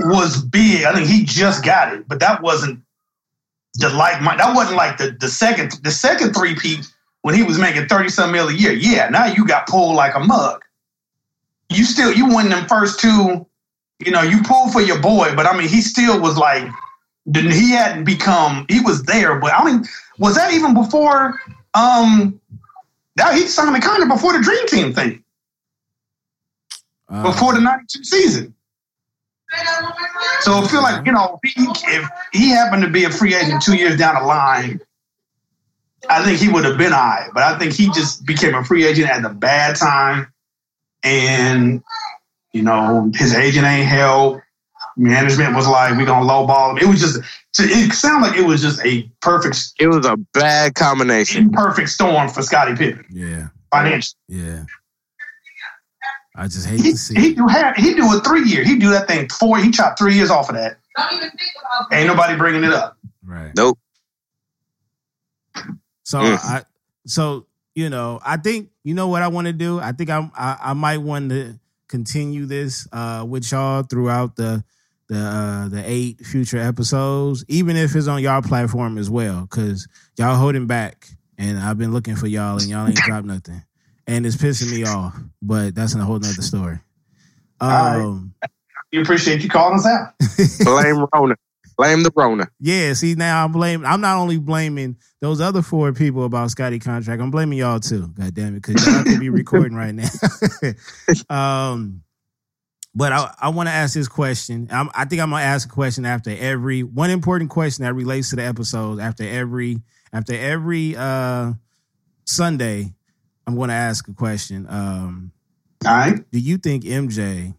[0.00, 0.82] was big.
[0.84, 2.80] I think he just got it, but that wasn't
[3.74, 4.18] the like.
[4.36, 6.84] That wasn't like the the second the second three peat
[7.22, 8.72] when he was making thirty some mil a year.
[8.72, 10.62] Yeah, now you got pulled like a mug.
[11.70, 13.46] You still you won them first two.
[14.04, 16.68] You know, you pulled for your boy, but I mean, he still was like.
[17.30, 18.66] Didn't he hadn't become?
[18.68, 19.84] He was there, but I mean,
[20.18, 21.40] was that even before?
[21.74, 22.40] Um,
[23.16, 25.22] that he signed the contract before the Dream Team thing,
[27.08, 28.54] Uh, before the '92 season.
[30.40, 31.66] So I feel like you know, if he,
[31.96, 34.80] if he happened to be a free agent two years down the line,
[36.08, 37.28] I think he would have been I.
[37.32, 40.32] But I think he just became a free agent at the bad time,
[41.02, 41.82] and
[42.52, 44.40] you know his agent ain't help.
[44.96, 47.18] Management was like, we're gonna lowball him." It was just,
[47.58, 51.50] it sounded like it was just a perfect, it was a bad combination.
[51.50, 54.18] perfect storm for Scottie Pippen yeah, financially.
[54.28, 54.64] yeah.
[56.36, 57.14] I just hate He to see.
[57.18, 58.64] he do have he do a three year.
[58.64, 59.58] He do that thing four.
[59.58, 60.78] He chopped three years off of that.
[60.96, 62.96] Don't even think about Ain't nobody bringing it up.
[63.24, 63.52] Right.
[63.56, 63.78] Nope.
[66.12, 66.44] So Mm.
[66.44, 66.62] I
[67.06, 69.80] so you know I think you know what I want to do.
[69.80, 71.58] I think I'm, I I might want to
[71.88, 74.62] continue this uh with y'all throughout the
[75.08, 79.88] the uh the eight future episodes, even if it's on y'all platform as well, because
[80.18, 81.08] y'all holding back,
[81.38, 83.62] and I've been looking for y'all, and y'all ain't dropped nothing,
[84.06, 85.16] and it's pissing me off.
[85.40, 86.78] But that's a whole nother story.
[87.62, 88.02] right.
[88.02, 88.34] Um,
[88.92, 90.12] We appreciate you calling us out.
[90.66, 91.36] Blame Rona.
[91.82, 92.48] Blame the Rona.
[92.60, 93.86] Yeah, see now I'm blaming.
[93.86, 97.20] I'm not only blaming those other four people about Scotty contract.
[97.20, 98.08] I'm blaming y'all too.
[98.08, 100.08] God damn it, because y'all could be recording right now.
[101.72, 102.02] um,
[102.94, 104.68] But I, I want to ask this question.
[104.70, 108.30] I'm, I think I'm gonna ask a question after every one important question that relates
[108.30, 109.00] to the episode.
[109.00, 109.78] After every
[110.12, 111.54] after every uh
[112.24, 112.94] Sunday,
[113.46, 114.66] I'm going to ask a question.
[114.68, 115.32] Um,
[115.84, 116.30] All right.
[116.30, 117.54] do you think MJ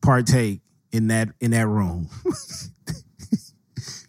[0.00, 0.60] partake
[0.92, 2.08] in that in that room?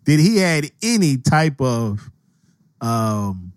[0.03, 2.09] Did he had any type of
[2.79, 3.53] um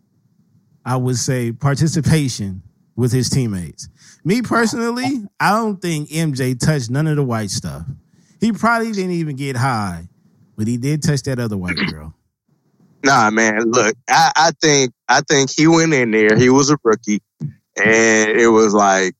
[0.84, 2.62] I would say participation
[2.97, 3.88] with his teammates?
[4.24, 7.86] Me personally, I don't think MJ touched none of the white stuff.
[8.40, 10.09] He probably didn't even get high,
[10.57, 12.14] but he did touch that other white girl.
[13.05, 13.70] Nah, man.
[13.70, 16.36] Look, I, I think I think he went in there.
[16.36, 19.14] He was a rookie, and it was like,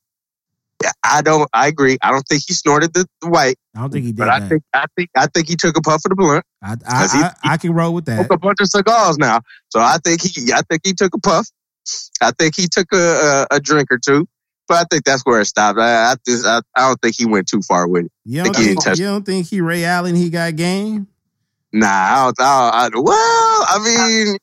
[1.03, 1.49] I don't.
[1.53, 1.97] I agree.
[2.03, 4.41] I don't think he snorted the, the white, I don't think he did but that.
[4.43, 6.43] I think I think I think he took a puff of the blunt.
[6.61, 8.27] I, I, 'cause he- I, I can roll with that.
[8.31, 10.51] A bunch of cigars now, so I think he.
[10.53, 11.47] I think he took a puff.
[12.21, 14.27] I think he took a, a, a drink or two,
[14.67, 15.79] but I think that's where it stopped.
[15.79, 18.11] I I, just, I I don't think he went too far with it.
[18.25, 20.15] You don't think he think, touched- you don't think he Ray Allen?
[20.15, 21.07] He got game.
[21.71, 22.39] Nah, I don't.
[22.39, 24.37] I, I, well, I mean,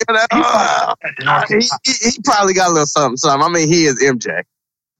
[1.19, 3.43] you know, he, he, he probably got a little something, something.
[3.43, 4.43] I mean, he is MJ.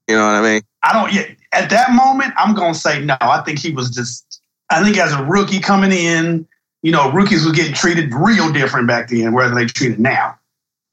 [0.07, 0.61] You know what I mean?
[0.83, 1.13] I don't.
[1.13, 1.23] Yeah,
[1.53, 3.15] at that moment, I'm gonna say no.
[3.21, 4.41] I think he was just.
[4.69, 6.47] I think as a rookie coming in,
[6.81, 10.37] you know, rookies was getting treated real different back then, where they treated now.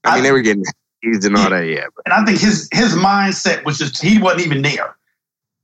[0.04, 0.64] I mean, I- they were getting
[1.02, 1.86] he's and all that, yeah.
[1.96, 4.94] But And I think his his mindset was just he wasn't even there,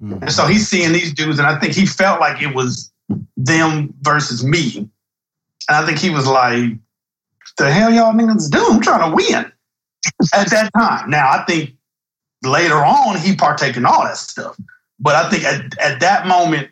[0.03, 0.23] Mhm.
[0.23, 2.91] and so he's seeing these dudes, and I think he felt like it was
[3.37, 4.89] them versus me,
[5.69, 6.73] and I think he was like,
[7.59, 8.67] "The hell y'all niggas do?
[8.69, 9.53] I'm trying to win."
[10.35, 11.76] At that time, now I think
[12.47, 14.57] later on he partake in all that stuff,
[14.99, 16.69] but I think at, at that moment,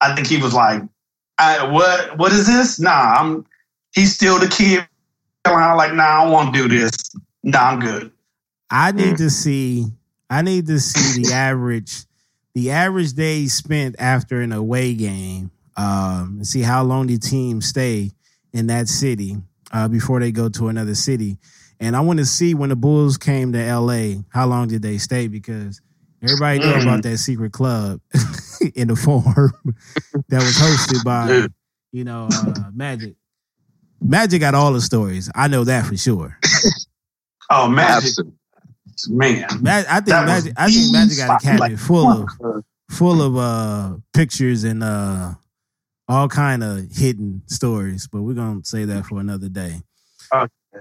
[0.00, 0.82] I think he was like,
[1.38, 2.80] I, "What what is this?
[2.80, 3.46] Nah, I'm."
[3.94, 4.86] He's still the kid
[5.46, 6.92] around like, "Nah, I won't do this.
[7.42, 8.12] Nah, I'm good."
[8.70, 9.86] I need to see.
[10.30, 12.04] I need to see the average,
[12.54, 17.62] the average days spent after an away game, um, and see how long the team
[17.62, 18.10] stay
[18.52, 19.36] in that city
[19.72, 21.38] uh, before they go to another city.
[21.80, 24.24] And I want to see when the Bulls came to L.A.
[24.30, 25.28] How long did they stay?
[25.28, 25.80] Because
[26.22, 26.82] everybody knew Mhm.
[26.82, 28.00] about that secret club
[28.74, 29.24] in the form
[30.28, 31.46] that was hosted by,
[31.92, 33.14] you know, uh, Magic.
[34.00, 35.30] Magic got all the stories.
[35.34, 36.36] I know that for sure.
[37.50, 38.12] Oh, magic,
[39.08, 39.46] man.
[39.60, 40.52] Ma- I think Magic.
[40.56, 42.60] I think Magic got a cabinet Like, full of uh,
[42.90, 45.34] full of uh pictures and uh
[46.08, 48.06] all kind of hidden stories.
[48.06, 49.82] But we're gonna say that for another day.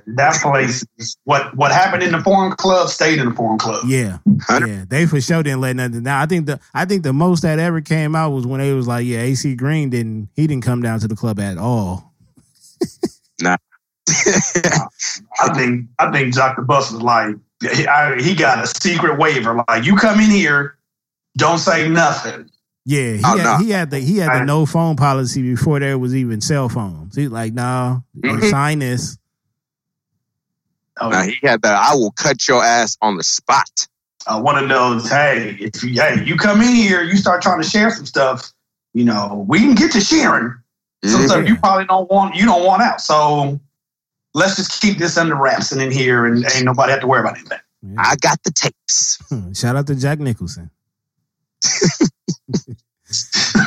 [0.07, 0.85] That place.
[0.97, 3.83] is- What what happened in the Forum Club stayed in the Forum Club.
[3.87, 4.17] Yeah,
[4.49, 4.85] yeah.
[4.87, 6.21] They for sure didn't let nothing down.
[6.21, 8.87] I think the I think the most that ever came out was when they was
[8.87, 12.13] like, yeah, AC Green didn't he didn't come down to the club at all.
[13.41, 13.57] Nah.
[15.39, 16.61] I think I think Dr.
[16.63, 19.63] Buss was like he, I, he got a secret waiver.
[19.67, 20.77] Like you come in here,
[21.37, 22.49] don't say nothing.
[22.85, 23.57] Yeah, he, Oh, had, nah.
[23.59, 27.15] he had the he had the no phone policy before there was even cell phones.
[27.15, 28.49] He's like, no, nah, Mhm.
[28.49, 29.17] sign this.
[30.99, 31.75] Oh, now, he had that.
[31.75, 33.87] I will cut your ass on the spot.
[34.27, 35.09] uh, one of those.
[35.09, 38.51] Hey, if you hey you come in here, you start trying to share some stuff.
[38.93, 40.53] You know, we can get to sharing
[41.05, 42.35] some stuff you probably don't want.
[42.35, 42.99] You don't want out.
[42.99, 43.59] So
[44.33, 47.21] let's just keep this under wraps and in here, and ain't nobody have to worry
[47.21, 47.59] about anything.
[47.83, 47.95] Yeah.
[47.99, 49.19] I got the tapes.
[49.59, 50.71] Shout out to Jack Nicholson.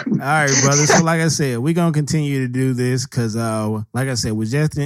[0.06, 0.86] All right, brother.
[0.86, 4.32] So, like I said, we're gonna continue to do this because, uh, like I said,
[4.32, 4.76] with just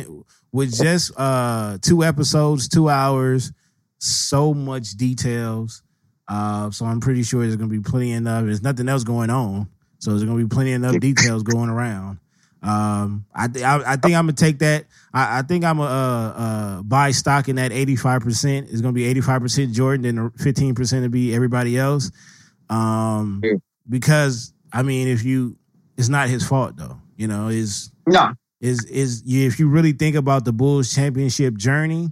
[0.54, 3.52] with just uh two episodes, two hours,
[3.98, 5.82] so much details.
[6.28, 8.44] Uh, so I'm pretty sure there's gonna be plenty enough.
[8.44, 12.20] There's nothing else going on, so there's gonna be plenty enough details going around.
[12.62, 14.84] Um, I th- I, I think I'm gonna take that.
[15.12, 18.22] I, I think I'm gonna uh, uh, buy stock in that 85.
[18.22, 22.12] percent It's gonna be 85 percent Jordan, and 15 percent to be everybody else.
[22.70, 23.42] Um,
[23.90, 25.56] because I mean, if you,
[25.98, 27.00] it's not his fault though.
[27.16, 28.32] You know, is No,
[28.64, 32.10] is is if you really think about the Bulls championship journey,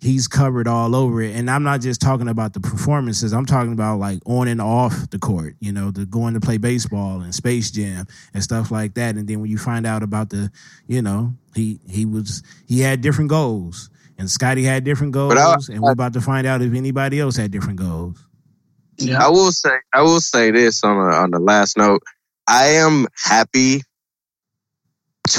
[0.00, 1.36] he's covered all over it.
[1.36, 3.32] And I'm not just talking about the performances.
[3.32, 5.54] I'm talking about like on and off the court.
[5.60, 9.16] You know, the going to play baseball and Space Jam and stuff like that.
[9.16, 10.50] And then when you find out about the,
[10.86, 13.90] you know, he he was he had different goals.
[14.18, 17.18] And Scotty had different goals, But I- and we're about to find out if anybody
[17.20, 18.24] else had different goals.
[18.98, 22.02] yeah, I will say, I will say this on a, on the last note.
[22.46, 23.82] I am happy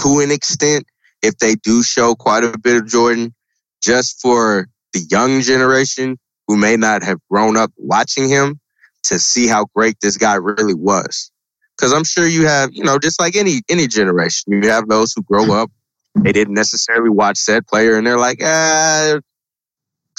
[0.01, 0.85] to an extent
[1.21, 3.33] if they do show quite a bit of Jordan,
[3.81, 6.17] just for the young generation
[6.47, 8.59] who may not have grown up watching him
[9.03, 11.31] to see how great this guy really was.
[11.75, 15.13] Because I'm sure you have, you know, just like any any generation, you have those
[15.13, 15.71] who grow up,
[16.15, 19.19] they didn't necessarily watch said player, and they're like, ah,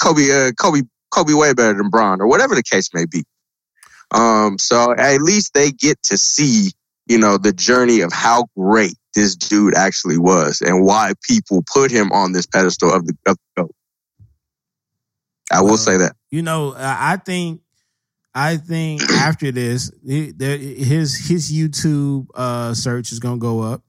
[0.01, 3.23] Kobe, uh, Kobe, Kobe, way better than Bron, or whatever the case may be.
[4.11, 6.71] Um, so at least they get to see
[7.07, 11.91] you know, the journey of how great this dude actually was and why people put
[11.91, 13.75] him on this pedestal of the, of the GOAT.
[15.51, 16.15] I will say that.
[16.31, 17.61] You know, I think
[18.33, 23.81] I think after this, his his YouTube uh, search is gonna go up.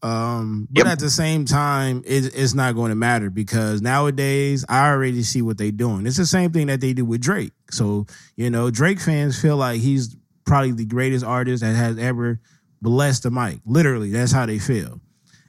[0.00, 0.92] Um, but yep.
[0.92, 5.42] at the same time, it, it's not going to matter because nowadays I already see
[5.42, 6.06] what they're doing.
[6.06, 7.52] It's the same thing that they do with Drake.
[7.70, 8.06] So
[8.36, 10.14] you know, Drake fans feel like he's
[10.46, 12.40] probably the greatest artist that has ever
[12.80, 13.60] blessed the mic.
[13.64, 15.00] Literally, that's how they feel.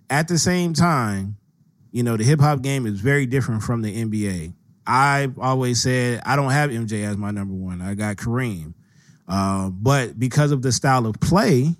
[0.09, 1.37] At the same time,
[1.91, 4.53] you know, the hip hop game is very different from the NBA.
[4.85, 7.81] I've always said I don't have MJ as my number one.
[7.81, 8.73] I got Kareem.
[9.27, 11.75] Uh, but because of the style of play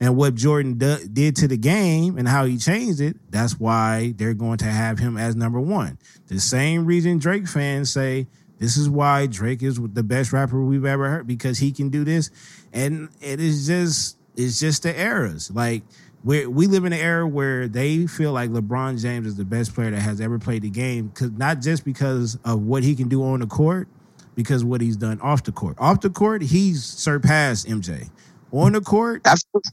[0.00, 4.34] and what Jordan did to the game and how he changed it, that's why they're
[4.34, 5.98] going to have him as number one.
[6.28, 8.28] The same reason Drake fans say
[8.58, 12.04] this is why Drake is the best rapper we've ever heard because he can do
[12.04, 12.30] this,
[12.72, 15.82] and it is just it's just the eras like
[16.26, 19.72] we we live in an era where they feel like LeBron James is the best
[19.74, 23.08] player that has ever played the game, cause not just because of what he can
[23.08, 23.86] do on the court,
[24.34, 25.76] because what he's done off the court.
[25.78, 28.10] Off the court, he's surpassed MJ.
[28.50, 29.70] On the court, Absolutely.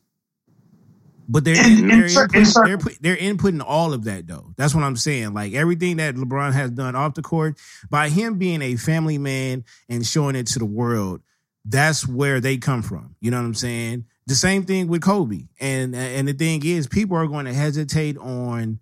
[1.28, 4.54] but they're in, they're, inputting, they're, put, they're inputting all of that though.
[4.56, 5.34] That's what I'm saying.
[5.34, 7.58] Like everything that LeBron has done off the court,
[7.90, 11.22] by him being a family man and showing it to the world,
[11.66, 13.16] that's where they come from.
[13.22, 14.06] You know what I'm saying?
[14.26, 15.48] The same thing with Kobe.
[15.60, 18.80] And and the thing is, people are going to hesitate on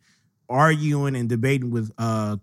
[0.49, 2.37] arguing and debating with uh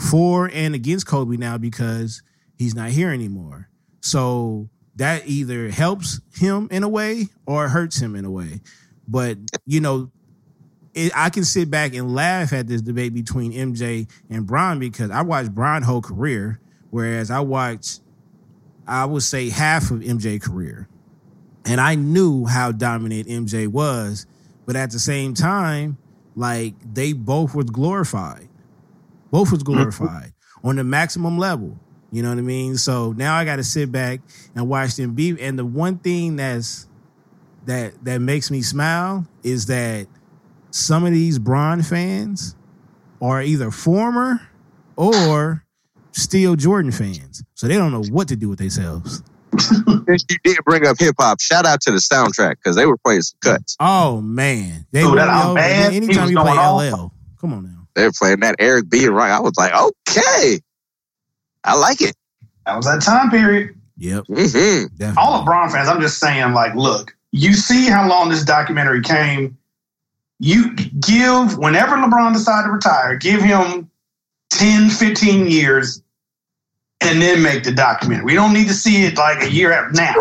[0.00, 2.22] for and against Kobe now because
[2.56, 3.68] he's not here anymore.
[4.00, 8.60] So that either helps him in a way or hurts him in a way.
[9.08, 10.10] But you know,
[10.94, 15.10] it, I can sit back and laugh at this debate between MJ and Bron because
[15.10, 18.00] I watched Bron whole career, whereas I watched,
[18.86, 20.88] I would say half of MJ career.
[21.66, 24.26] And I knew how dominant MJ was,
[24.66, 25.96] but at the same time,
[26.36, 28.48] like they both was glorified.
[29.30, 29.74] Both was mm-hmm.
[29.74, 31.78] glorified on the maximum level.
[32.10, 32.76] You know what I mean?
[32.76, 34.20] So now I got to sit back
[34.54, 35.40] and watch them beat.
[35.40, 36.88] And the one thing that's
[37.66, 40.06] that that makes me smile is that
[40.70, 42.56] some of these Bron fans
[43.22, 44.40] are either former
[44.96, 45.64] or
[46.12, 47.42] still Jordan fans.
[47.54, 49.22] So they don't know what to do with themselves.
[49.58, 52.96] Since you did bring up hip hop, shout out to the soundtrack because they were
[52.96, 53.76] playing some cuts.
[53.80, 55.92] Oh man, they were that bad.
[55.92, 57.88] Anytime you play LL, come on now.
[57.94, 59.30] They were playing that Eric B and right.
[59.30, 60.60] I was like, okay,
[61.62, 62.16] I like it.
[62.66, 63.78] That was that time period.
[63.96, 64.24] Yep.
[64.24, 65.18] Mm-hmm.
[65.18, 69.02] All of Bron fans, I'm just saying, like, look, you see how long this documentary
[69.02, 69.56] came.
[70.40, 73.88] You give whenever LeBron decided to retire, give him
[74.50, 76.02] 10, 15 years
[77.06, 78.24] and then make the documentary.
[78.24, 80.14] We don't need to see it like a year after now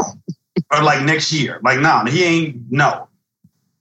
[0.71, 1.59] or like next year.
[1.63, 3.07] Like, no, he ain't no.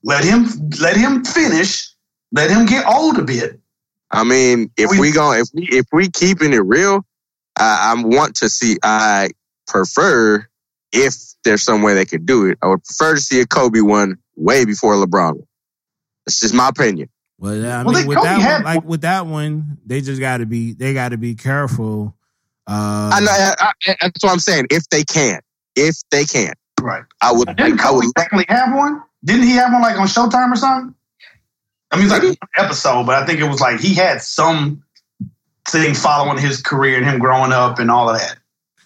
[0.05, 0.47] Let him
[0.81, 1.89] let him finish.
[2.33, 3.61] Let him get old a bit.
[4.11, 7.07] I mean, if we, we go if we if we keeping it real,
[7.57, 8.79] I, I want to see.
[8.83, 9.31] I
[9.67, 10.47] prefer
[10.93, 12.59] if there's some way they could do it.
[12.63, 15.37] I would prefer to see a Kobe one way before LeBron.
[15.37, 15.47] One.
[16.27, 17.09] That's just my opinion.
[17.39, 20.39] Well, I mean, well, with Kobe that one, like with that one, they just got
[20.39, 22.17] to be they got to be careful
[22.67, 23.31] uh, I know.
[23.31, 24.67] I, I, that's what I'm saying.
[24.71, 25.41] If they can,
[25.77, 27.05] if they can, right?
[27.21, 27.57] I would.
[27.57, 29.03] Didn't I would technically have one.
[29.25, 30.95] Didn't he have one like on Showtime or something?
[31.91, 34.83] I mean, it's like an episode, but I think it was like he had some
[35.69, 38.39] thing following his career and him growing up and all of that.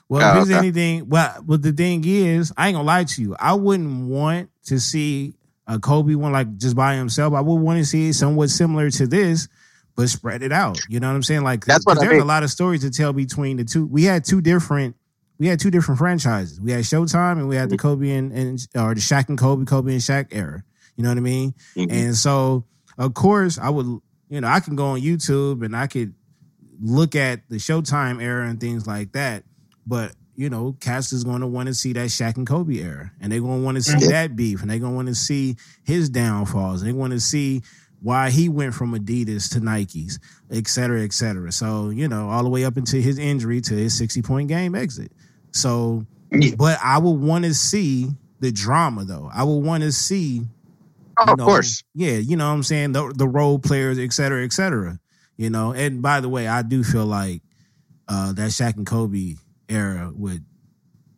[0.09, 0.67] Well, oh, if there's okay.
[0.67, 3.37] anything, well, but the thing is, I ain't gonna lie to you.
[3.39, 5.35] I wouldn't want to see
[5.67, 7.35] a Kobe one like just by himself.
[7.35, 9.49] I would want to see somewhat similar to this
[9.97, 10.79] but spread it out.
[10.89, 11.43] You know what I'm saying?
[11.43, 12.23] Like that's what there's I mean.
[12.23, 13.87] a lot of stories to tell between the two.
[13.87, 14.95] We had two different
[15.39, 16.61] we had two different franchises.
[16.61, 19.65] We had Showtime and we had the Kobe and, and or the Shaq and Kobe,
[19.65, 20.63] Kobe and Shaq era.
[20.97, 21.55] You know what I mean?
[21.75, 21.93] Mm-hmm.
[21.93, 22.65] And so
[22.99, 26.15] of course I would you know, I can go on YouTube and I could
[26.81, 29.45] look at the Showtime era and things like that.
[29.87, 33.11] But you know, cast is going to want to see that Shaq and Kobe era,
[33.21, 34.11] and they're going to want to see mm-hmm.
[34.11, 36.83] that beef, and they're going to want to see his downfalls.
[36.83, 37.63] And they want to see
[38.07, 41.51] why he went from Adidas to Nikes, et cetera, et cetera.
[41.51, 44.77] So, you know, all the way up into his injury to his 60 point game
[44.77, 45.11] exit.
[45.51, 46.07] So,
[46.57, 48.07] but I would want to see
[48.39, 49.29] the drama though.
[49.35, 50.43] I would want to see,
[51.19, 51.83] oh, know, of course.
[51.97, 52.93] Yeah, you know what I'm saying?
[52.93, 55.01] The, the role players, et cetera, et cetera.
[55.37, 57.43] You know, and by the way, I do feel like
[58.07, 59.35] uh, that Shaq and Kobe
[59.69, 60.45] era would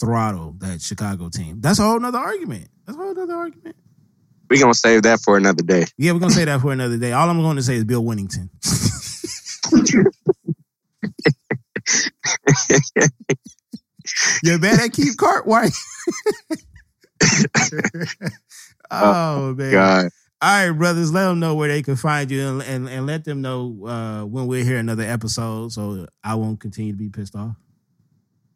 [0.01, 1.61] throttle that Chicago team.
[1.61, 2.69] That's a whole nother argument.
[2.87, 3.77] That's a whole nother argument.
[4.51, 5.87] We're gonna save that for another day.
[5.97, 7.13] Yeah, we're gonna save that for another day.
[7.13, 8.49] All I'm going to say is Bill Wennington.
[14.43, 15.73] You're bad at Keith Cartwright.
[18.91, 19.71] Oh, man.
[19.71, 20.09] God.
[20.41, 23.25] All right, brothers, let them know where they can find you and, and, and let
[23.25, 27.35] them know uh, when we're here another episode so I won't continue to be pissed
[27.35, 27.57] off.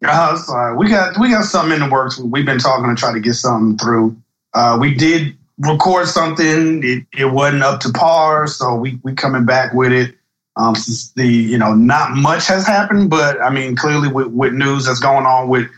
[0.05, 0.77] Uh, sorry.
[0.77, 2.19] We got we got something in the works.
[2.19, 4.17] We've been talking to try to get something through.
[4.55, 6.83] Uh, we did record something.
[6.85, 10.15] It, it wasn't up to par, so we we coming back with it.
[10.57, 14.53] Um, since the you know not much has happened, but I mean clearly with, with
[14.53, 15.69] news that's going on with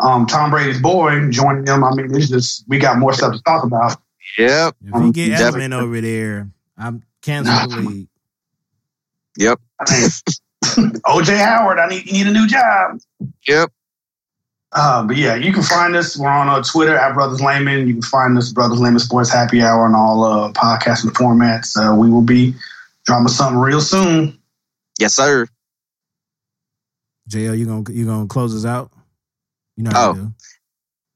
[0.00, 1.84] um, Tom Brady's boy joining them.
[1.84, 3.96] I mean it's just we got more stuff to talk about.
[4.38, 4.76] Yep.
[4.82, 5.68] If you get Definitely.
[5.68, 8.08] Edelman over there, I'm canceling the league.
[9.38, 9.60] Yep.
[9.80, 10.10] I mean,
[11.02, 12.98] OJ Howard, I need you need a new job.
[13.46, 13.72] Yep.
[14.74, 16.16] Uh, but yeah, you can find us.
[16.16, 17.86] We're on uh, Twitter at Brothers Layman.
[17.86, 21.76] You can find us Brothers Layman Sports Happy Hour on all uh, podcasting formats.
[21.76, 22.54] Uh, we will be
[23.06, 24.38] dropping something real soon.
[24.98, 25.46] Yes, sir.
[27.30, 28.90] JL, you gonna you gonna close us out?
[29.76, 30.14] You know how Oh.
[30.14, 30.32] do.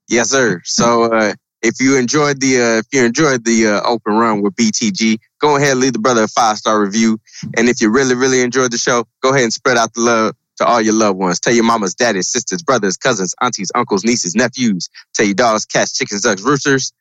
[0.09, 0.61] Yes, sir.
[0.65, 4.55] So uh, if you enjoyed the uh, if you enjoyed the uh, open run with
[4.55, 7.21] BTG, go ahead and leave the brother a five star review.
[7.57, 10.35] And if you really really enjoyed the show, go ahead and spread out the love
[10.59, 11.41] to all your loved ones.
[11.41, 14.89] Tell your mamas, daddies, sisters, brothers, cousins, aunties, uncles, nieces, nephews.
[15.15, 16.93] Tell your dogs, cats, chickens, ducks, roosters.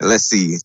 [0.00, 0.56] And let's see.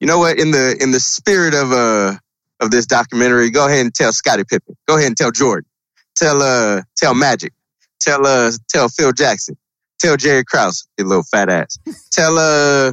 [0.00, 0.38] You know what?
[0.38, 2.16] In the in the spirit of uh
[2.60, 4.76] of this documentary, go ahead and tell Scottie Pippen.
[4.86, 5.68] Go ahead and tell Jordan.
[6.16, 7.52] Tell uh tell Magic.
[8.00, 9.56] Tell uh tell Phil Jackson.
[9.98, 11.78] Tell Jerry Krause, you little fat ass.
[12.12, 12.92] Tell uh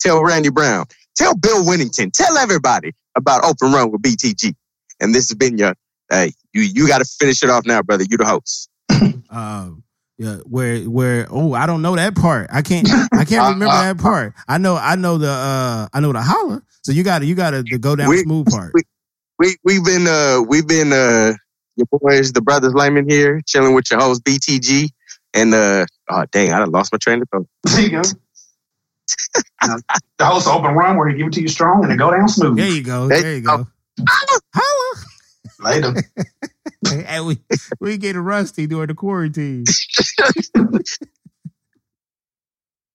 [0.00, 0.86] tell Randy Brown.
[1.14, 2.10] Tell Bill Wennington.
[2.12, 4.54] Tell everybody about Open Run with BTG.
[5.00, 5.74] And this has been your
[6.10, 8.04] hey, you you gotta finish it off now, brother.
[8.08, 8.68] You the host.
[9.30, 9.82] Um,
[10.18, 12.48] yeah, where where oh I don't know that part.
[12.52, 14.34] I can't I can't remember that part.
[14.46, 16.62] I know I know the uh I know the holler.
[16.82, 18.74] So you got to you got to go down We- smooth part.
[19.38, 21.32] We we've been uh we've been uh
[21.76, 24.90] your boys, the brothers Lyman here, chilling with your host BTG.
[25.32, 27.46] And uh oh dang, I done lost my train of thought.
[27.64, 28.02] There you go.
[29.62, 29.78] Uh,
[30.18, 32.28] the host Open Run where he give it to you strong and it go down
[32.28, 32.58] smooth.
[32.58, 33.08] There you go.
[33.08, 33.66] There There you you go.
[35.62, 35.94] Later.
[37.06, 37.38] and we
[37.80, 39.64] we get rusty during the quarantine.